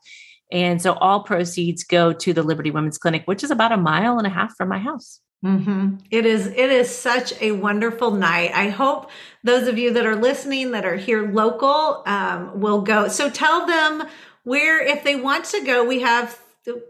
And 0.52 0.82
so 0.82 0.94
all 0.94 1.24
proceeds 1.24 1.84
go 1.84 2.14
to 2.14 2.32
the 2.32 2.44
Liberty 2.44 2.72
Women's 2.72 2.98
Clinic, 2.98 3.24
which 3.26 3.44
is 3.44 3.52
about 3.52 3.72
a 3.72 3.78
mile 3.78 4.18
and 4.18 4.28
a 4.28 4.30
half 4.30 4.56
from 4.56 4.70
my 4.70 4.78
house. 4.78 5.20
Mm-hmm. 5.44 5.96
It 6.10 6.26
is 6.26 6.48
it 6.48 6.58
is 6.72 6.96
such 6.96 7.34
a 7.42 7.52
wonderful 7.52 8.12
night. 8.12 8.52
I 8.54 8.70
hope 8.70 9.12
those 9.44 9.68
of 9.68 9.78
you 9.78 9.92
that 9.94 10.06
are 10.06 10.16
listening 10.16 10.72
that 10.72 10.86
are 10.86 10.96
here 10.96 11.30
local 11.30 12.02
um, 12.06 12.62
will 12.62 12.82
go. 12.82 13.10
So 13.10 13.30
tell 13.30 13.66
them 13.66 14.08
where 14.44 14.82
if 14.82 15.04
they 15.04 15.16
want 15.16 15.46
to 15.46 15.64
go. 15.66 15.84
We 15.84 16.02
have 16.02 16.40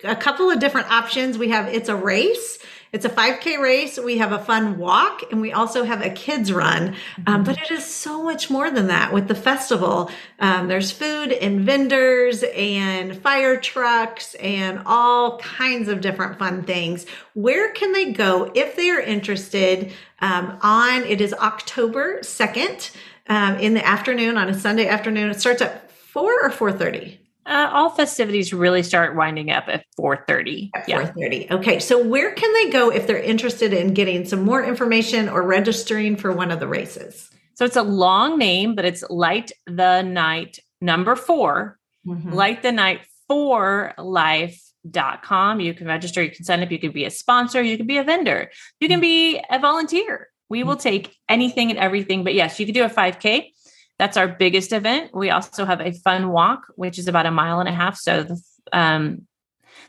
a 0.04 0.16
couple 0.16 0.52
of 0.52 0.60
different 0.60 0.92
options. 0.92 1.38
We 1.38 1.50
have 1.50 1.68
it's 1.68 1.90
a 1.90 1.96
race. 1.96 2.60
It's 2.94 3.06
a 3.06 3.10
5K 3.10 3.60
race. 3.60 3.98
We 3.98 4.20
have 4.20 4.32
a 4.32 4.38
fun 4.38 4.78
walk 4.78 5.24
and 5.32 5.42
we 5.42 5.52
also 5.52 5.84
have 5.84 6.02
a 6.02 6.12
kids 6.12 6.54
run. 6.54 6.96
Um, 7.26 7.44
but 7.44 7.60
it 7.60 7.72
is 7.72 7.84
so 7.84 8.22
much 8.22 8.52
more 8.52 8.70
than 8.70 8.86
that 8.88 9.12
with 9.12 9.28
the 9.28 9.34
festival. 9.34 10.12
Um, 10.40 10.68
there's 10.68 10.92
food 10.92 11.32
and 11.32 11.62
vendors 11.62 12.44
and 12.56 13.20
fire 13.20 13.60
trucks 13.60 14.36
and 14.36 14.84
all 14.86 15.40
kinds 15.40 15.90
of 15.90 16.02
different 16.02 16.38
fun 16.38 16.62
things. 16.64 17.08
Where 17.34 17.72
can 17.72 17.94
they 17.94 18.14
go 18.14 18.52
if 18.54 18.76
they 18.76 18.92
are 18.92 19.02
interested 19.02 19.92
um, 20.20 20.60
on, 20.62 21.02
it 21.02 21.20
is 21.20 21.34
October 21.34 22.20
2nd 22.20 22.92
um, 23.28 23.56
in 23.56 23.74
the 23.74 23.84
afternoon 23.86 24.38
on 24.38 24.50
a 24.50 24.54
Sunday 24.54 24.88
afternoon. 24.88 25.32
It 25.32 25.42
starts 25.42 25.64
at 25.64 25.90
4 25.90 26.46
or 26.46 26.50
4.30. 26.52 27.18
Uh, 27.46 27.70
all 27.74 27.90
festivities 27.90 28.54
really 28.54 28.82
start 28.82 29.16
winding 29.16 29.52
up 29.52 29.66
at 29.68 29.86
4.30 30.00 30.70
at 30.74 30.88
yeah. 30.88 31.12
4.30 31.12 31.52
okay 31.52 31.78
so 31.78 32.02
where 32.02 32.34
can 32.34 32.54
they 32.54 32.70
go 32.70 32.90
if 32.90 33.06
they're 33.06 33.20
interested 33.20 33.74
in 33.74 33.94
getting 33.94 34.24
some 34.24 34.44
more 34.44 34.64
information 34.64 35.28
or 35.28 35.44
registering 35.44 36.16
for 36.16 36.32
one 36.32 36.52
of 36.52 36.62
the 36.62 36.68
races? 36.68 37.30
So 37.56 37.66
it's 37.66 37.76
a 37.76 37.84
long 37.84 38.38
name 38.38 38.76
but 38.76 38.86
it's 38.86 39.04
light 39.10 39.52
the 39.66 40.04
night 40.04 40.60
number 40.80 41.18
4 41.18 41.78
mm-hmm. 42.08 42.32
light 42.32 42.62
the 42.62 42.72
night 42.72 43.02
for 43.28 43.94
life.com 43.98 45.60
you 45.60 45.74
can 45.74 45.88
register 45.88 46.24
you 46.24 46.32
can 46.32 46.46
sign 46.46 46.64
up 46.64 46.72
you 46.72 46.80
can 46.80 46.92
be 46.92 47.04
a 47.04 47.12
sponsor 47.12 47.62
you 47.62 47.78
can 47.78 47.88
be 47.88 47.98
a 47.98 48.04
vendor. 48.04 48.52
You 48.80 48.88
can 48.88 49.02
be 49.02 49.42
a 49.50 49.60
volunteer. 49.60 50.30
We 50.50 50.64
will 50.64 50.78
take 50.78 51.16
anything 51.28 51.72
and 51.72 51.80
everything 51.80 52.24
but 52.24 52.34
yes 52.34 52.58
you 52.60 52.66
can 52.66 52.74
do 52.74 52.86
a 52.86 52.90
5k 52.90 53.53
that's 54.00 54.18
our 54.18 54.28
biggest 54.28 54.74
event. 54.74 55.12
We 55.14 55.30
also 55.30 55.66
have 55.66 55.82
a 55.82 55.92
fun 55.92 56.30
walk, 56.30 56.64
which 56.76 56.98
is 56.98 57.08
about 57.08 57.26
a 57.26 57.32
mile 57.32 57.60
and 57.60 57.70
a 57.70 57.74
half. 57.74 57.98
So 57.98 58.24
the, 58.24 58.42
um, 58.72 59.28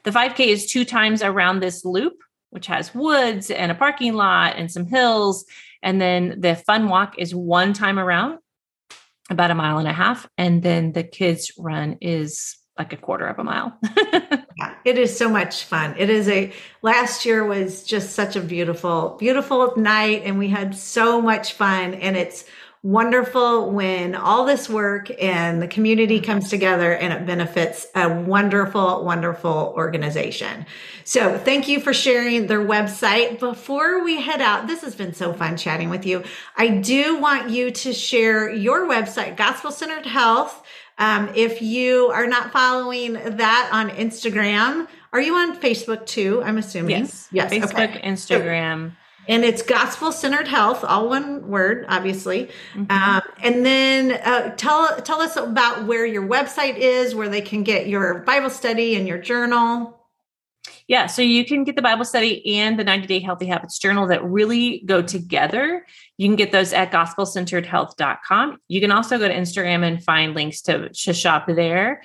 the 0.05 0.11
5K 0.11 0.47
is 0.47 0.67
two 0.67 0.85
times 0.85 1.23
around 1.23 1.61
this 1.61 1.85
loop, 1.85 2.15
which 2.51 2.67
has 2.67 2.95
woods 2.95 3.51
and 3.51 3.73
a 3.73 3.75
parking 3.75 4.15
lot 4.15 4.57
and 4.57 4.71
some 4.71 4.87
hills. 4.87 5.45
And 5.83 6.01
then 6.01 6.41
the 6.41 6.55
fun 6.55 6.89
walk 6.89 7.19
is 7.19 7.35
one 7.35 7.73
time 7.73 7.99
around, 7.99 8.39
about 9.31 9.51
a 9.51 9.55
mile 9.55 9.79
and 9.79 9.89
a 9.89 9.93
half. 9.93 10.29
And 10.37 10.63
then 10.63 10.93
the 10.93 11.03
kids 11.03 11.53
run 11.59 11.99
is 12.01 12.57
like 12.79 12.93
a 12.93 12.97
quarter 12.97 13.27
of 13.27 13.39
a 13.39 13.45
mile. 13.45 13.79
yeah, 14.13 14.75
it 14.85 14.99
is 14.99 15.17
so 15.17 15.29
much 15.29 15.65
fun. 15.65 15.95
It 15.97 16.11
is 16.11 16.29
a 16.29 16.53
last 16.83 17.25
year 17.25 17.45
was 17.45 17.85
just 17.85 18.15
such 18.15 18.35
a 18.37 18.41
beautiful, 18.41 19.17
beautiful 19.19 19.75
night, 19.77 20.23
and 20.25 20.39
we 20.39 20.49
had 20.49 20.75
so 20.75 21.23
much 21.23 21.53
fun. 21.53 21.95
And 21.95 22.17
it's 22.17 22.45
wonderful 22.85 23.71
when 23.71 24.15
all 24.15 24.45
this 24.45 24.69
work 24.69 25.11
and 25.19 25.63
the 25.63 25.67
community 25.67 26.21
comes 26.21 26.51
together 26.51 26.93
and 26.93 27.15
it 27.15 27.25
benefits 27.27 27.87
a 27.95 28.07
wonderful, 28.11 29.03
wonderful 29.03 29.73
organization. 29.75 30.67
So 31.05 31.39
thank 31.39 31.67
you 31.67 31.81
for 31.81 31.95
sharing 31.95 32.47
their 32.47 32.61
website. 32.61 33.41
Before 33.41 34.05
we 34.05 34.21
head 34.21 34.43
out, 34.43 34.67
this 34.67 34.83
has 34.83 34.95
been 34.95 35.15
so 35.15 35.33
fun 35.33 35.57
chatting 35.57 35.89
with 35.89 36.05
you. 36.05 36.25
I 36.59 36.69
do 36.69 37.19
want 37.19 37.49
you 37.49 37.71
to 37.71 37.95
share 37.95 38.51
your 38.51 38.87
website, 38.87 39.39
Gospel 39.39 39.71
Centered 39.71 40.05
Health. 40.05 40.63
Um, 40.99 41.31
if 41.35 41.63
you 41.63 42.09
are 42.09 42.27
not 42.27 42.53
following 42.53 43.15
that 43.15 43.71
on 43.73 43.89
Instagram, 43.91 44.89
are 45.15 45.21
you 45.23 45.35
on 45.37 45.57
Facebook 45.59 46.05
too? 46.05 46.43
I'm 46.45 46.59
assuming. 46.59 46.91
Yes. 46.91 47.29
Yes. 47.33 47.51
Facebook, 47.51 47.97
okay. 47.97 48.01
Instagram. 48.07 48.91
So, 48.91 48.97
and 49.29 49.45
it's 49.45 49.63
gospel 49.63 50.13
centered 50.13 50.49
health 50.49 50.85
all 50.85 51.09
one 51.09 51.47
word 51.49 51.85
obviously. 51.89 52.51
Mm-hmm. 52.75 52.91
um, 52.91 53.23
and 53.43 53.65
then 53.65 54.13
uh, 54.25 54.55
tell 54.57 54.97
tell 55.03 55.21
us 55.21 55.37
about 55.37 55.85
where 55.85 56.07
your 56.07 56.27
website 56.27 56.77
is 56.77 57.15
where 57.15 57.29
they 57.29 57.41
can 57.41 57.63
get 57.63 57.87
your 57.87 58.21
bible 58.21 58.51
study 58.51 58.97
and 58.97 59.09
your 59.09 59.19
journal. 59.19 60.01
Yeah 60.87 61.07
so 61.07 61.23
you 61.23 61.45
can 61.45 61.65
get 61.65 61.77
the 61.77 61.83
bible 61.83 62.05
study 62.05 62.59
and 62.59 62.79
the 62.79 62.85
90 62.85 63.07
day 63.07 63.21
healthy 63.21 63.47
habits 63.47 63.79
journal 63.79 64.07
that 64.09 64.25
really 64.25 64.83
go 64.85 65.03
together. 65.03 65.87
You 66.17 66.29
can 66.29 66.37
get 66.37 66.53
those 66.53 66.73
at 66.73 66.93
gospelcenteredhealth.com 66.93 68.59
you 68.69 68.81
can 68.81 68.91
also 68.91 69.19
go 69.19 69.29
to 69.29 69.35
instagram 69.35 69.85
and 69.85 70.03
find 70.03 70.35
links 70.35 70.63
to, 70.63 70.89
to 70.91 71.13
shop 71.13 71.47
there 71.49 72.03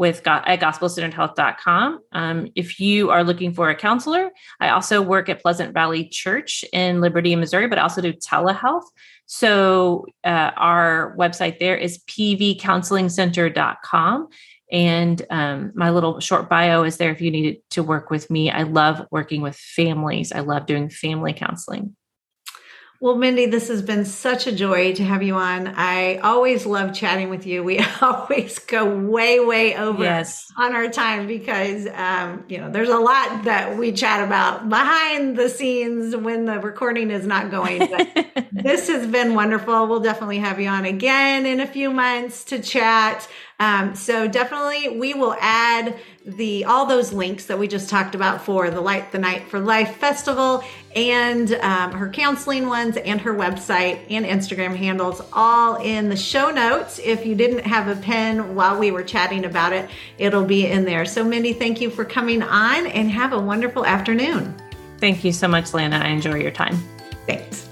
with 0.00 0.26
at 0.26 0.58
gospelcenteredhealth.com. 0.60 2.00
Um, 2.12 2.48
if 2.54 2.80
you 2.80 3.10
are 3.10 3.22
looking 3.22 3.52
for 3.52 3.68
a 3.68 3.74
counselor, 3.74 4.30
I 4.58 4.70
also 4.70 5.02
work 5.02 5.28
at 5.28 5.42
Pleasant 5.42 5.74
Valley 5.74 6.06
Church 6.06 6.64
in 6.72 7.02
Liberty, 7.02 7.36
Missouri, 7.36 7.68
but 7.68 7.78
I 7.78 7.82
also 7.82 8.00
do 8.00 8.14
telehealth. 8.14 8.84
So 9.26 10.06
uh, 10.24 10.52
our 10.56 11.14
website 11.18 11.58
there 11.58 11.76
is 11.76 11.98
pvcounselingcenter.com. 12.04 14.28
And 14.72 15.22
um, 15.28 15.72
my 15.74 15.90
little 15.90 16.18
short 16.18 16.48
bio 16.48 16.84
is 16.84 16.96
there 16.96 17.10
if 17.10 17.20
you 17.20 17.30
need 17.30 17.60
to 17.72 17.82
work 17.82 18.08
with 18.08 18.30
me. 18.30 18.50
I 18.50 18.62
love 18.62 19.06
working 19.10 19.42
with 19.42 19.56
families. 19.56 20.32
I 20.32 20.40
love 20.40 20.64
doing 20.64 20.88
family 20.88 21.34
counseling. 21.34 21.94
Well, 23.02 23.16
Mindy, 23.16 23.46
this 23.46 23.68
has 23.68 23.80
been 23.80 24.04
such 24.04 24.46
a 24.46 24.52
joy 24.52 24.92
to 24.92 25.02
have 25.02 25.22
you 25.22 25.34
on. 25.36 25.68
I 25.68 26.18
always 26.18 26.66
love 26.66 26.92
chatting 26.92 27.30
with 27.30 27.46
you. 27.46 27.64
We 27.64 27.78
always 28.02 28.58
go 28.58 28.94
way, 28.94 29.40
way 29.40 29.74
over 29.74 30.04
yes. 30.04 30.52
on 30.58 30.74
our 30.74 30.88
time 30.88 31.26
because, 31.26 31.86
um, 31.94 32.44
you 32.46 32.58
know, 32.58 32.70
there's 32.70 32.90
a 32.90 32.98
lot 32.98 33.44
that 33.44 33.78
we 33.78 33.92
chat 33.92 34.22
about 34.22 34.68
behind 34.68 35.38
the 35.38 35.48
scenes 35.48 36.14
when 36.14 36.44
the 36.44 36.58
recording 36.58 37.10
is 37.10 37.26
not 37.26 37.50
going. 37.50 37.78
But 37.78 38.48
this 38.52 38.88
has 38.88 39.06
been 39.06 39.34
wonderful. 39.34 39.86
We'll 39.86 40.00
definitely 40.00 40.40
have 40.40 40.60
you 40.60 40.68
on 40.68 40.84
again 40.84 41.46
in 41.46 41.60
a 41.60 41.66
few 41.66 41.90
months 41.90 42.44
to 42.44 42.60
chat. 42.60 43.26
Um, 43.60 43.94
so 43.94 44.28
definitely 44.28 44.98
we 44.98 45.14
will 45.14 45.36
add 45.38 45.96
the 46.24 46.64
all 46.64 46.86
those 46.86 47.12
links 47.12 47.46
that 47.46 47.58
we 47.58 47.68
just 47.68 47.88
talked 47.90 48.14
about 48.14 48.42
for 48.42 48.70
the 48.70 48.80
Light 48.80 49.12
the 49.12 49.18
Night 49.18 49.48
for 49.48 49.60
Life 49.60 49.96
Festival 49.96 50.64
and 50.96 51.52
um, 51.54 51.92
her 51.92 52.08
counseling 52.08 52.66
ones 52.66 52.96
and 52.96 53.20
her 53.20 53.32
website 53.32 54.00
and 54.10 54.26
Instagram 54.26 54.74
handles 54.74 55.22
all 55.32 55.76
in 55.76 56.08
the 56.08 56.16
show 56.16 56.50
notes. 56.50 56.98
If 56.98 57.24
you 57.24 57.34
didn't 57.34 57.64
have 57.64 57.86
a 57.88 58.00
pen 58.00 58.54
while 58.54 58.78
we 58.78 58.90
were 58.90 59.04
chatting 59.04 59.44
about 59.44 59.72
it, 59.72 59.88
it'll 60.18 60.44
be 60.44 60.66
in 60.66 60.84
there. 60.84 61.04
So 61.04 61.22
Mindy, 61.22 61.52
thank 61.52 61.80
you 61.80 61.90
for 61.90 62.04
coming 62.04 62.42
on 62.42 62.86
and 62.88 63.10
have 63.10 63.32
a 63.32 63.40
wonderful 63.40 63.86
afternoon. 63.86 64.54
Thank 64.98 65.24
you 65.24 65.32
so 65.32 65.48
much, 65.48 65.72
Lana. 65.72 65.96
I 65.96 66.08
enjoy 66.08 66.36
your 66.36 66.50
time. 66.50 66.76
Thanks. 67.26 67.68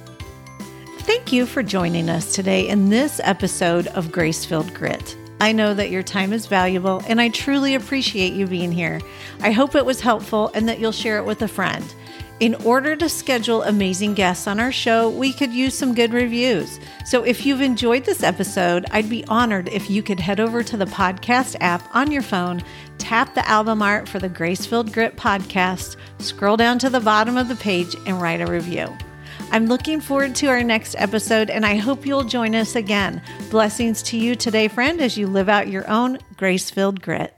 Thank 1.00 1.32
you 1.32 1.46
for 1.46 1.62
joining 1.62 2.08
us 2.08 2.34
today 2.34 2.68
in 2.68 2.90
this 2.90 3.20
episode 3.24 3.88
of 3.88 4.12
Grace 4.12 4.44
Filled 4.44 4.72
Grit. 4.74 5.16
I 5.40 5.52
know 5.52 5.72
that 5.72 5.90
your 5.90 6.02
time 6.02 6.32
is 6.32 6.46
valuable 6.46 7.02
and 7.06 7.20
I 7.20 7.28
truly 7.28 7.74
appreciate 7.74 8.32
you 8.32 8.46
being 8.46 8.72
here. 8.72 9.00
I 9.40 9.52
hope 9.52 9.74
it 9.74 9.86
was 9.86 10.00
helpful 10.00 10.50
and 10.54 10.68
that 10.68 10.80
you'll 10.80 10.92
share 10.92 11.18
it 11.18 11.24
with 11.24 11.42
a 11.42 11.48
friend. 11.48 11.94
In 12.40 12.54
order 12.64 12.94
to 12.94 13.08
schedule 13.08 13.64
amazing 13.64 14.14
guests 14.14 14.46
on 14.46 14.60
our 14.60 14.70
show, 14.70 15.10
we 15.10 15.32
could 15.32 15.52
use 15.52 15.76
some 15.76 15.92
good 15.92 16.12
reviews. 16.12 16.78
So 17.04 17.24
if 17.24 17.44
you've 17.44 17.60
enjoyed 17.60 18.04
this 18.04 18.22
episode, 18.22 18.86
I'd 18.92 19.10
be 19.10 19.24
honored 19.26 19.68
if 19.68 19.90
you 19.90 20.04
could 20.04 20.20
head 20.20 20.38
over 20.38 20.62
to 20.62 20.76
the 20.76 20.84
podcast 20.84 21.56
app 21.60 21.82
on 21.96 22.12
your 22.12 22.22
phone, 22.22 22.62
tap 22.96 23.34
the 23.34 23.48
album 23.48 23.82
art 23.82 24.08
for 24.08 24.20
the 24.20 24.28
Grace 24.28 24.64
Filled 24.64 24.92
Grit 24.92 25.16
podcast, 25.16 25.96
scroll 26.20 26.56
down 26.56 26.78
to 26.78 26.90
the 26.90 27.00
bottom 27.00 27.36
of 27.36 27.48
the 27.48 27.56
page, 27.56 27.96
and 28.06 28.22
write 28.22 28.40
a 28.40 28.46
review. 28.46 28.96
I'm 29.50 29.66
looking 29.66 30.00
forward 30.00 30.36
to 30.36 30.46
our 30.46 30.62
next 30.62 30.94
episode, 30.96 31.50
and 31.50 31.66
I 31.66 31.74
hope 31.74 32.06
you'll 32.06 32.22
join 32.22 32.54
us 32.54 32.76
again. 32.76 33.20
Blessings 33.50 34.00
to 34.04 34.16
you 34.16 34.36
today, 34.36 34.68
friend, 34.68 35.00
as 35.00 35.18
you 35.18 35.26
live 35.26 35.48
out 35.48 35.66
your 35.66 35.88
own 35.90 36.18
grace 36.36 36.70
filled 36.70 37.02
grit. 37.02 37.37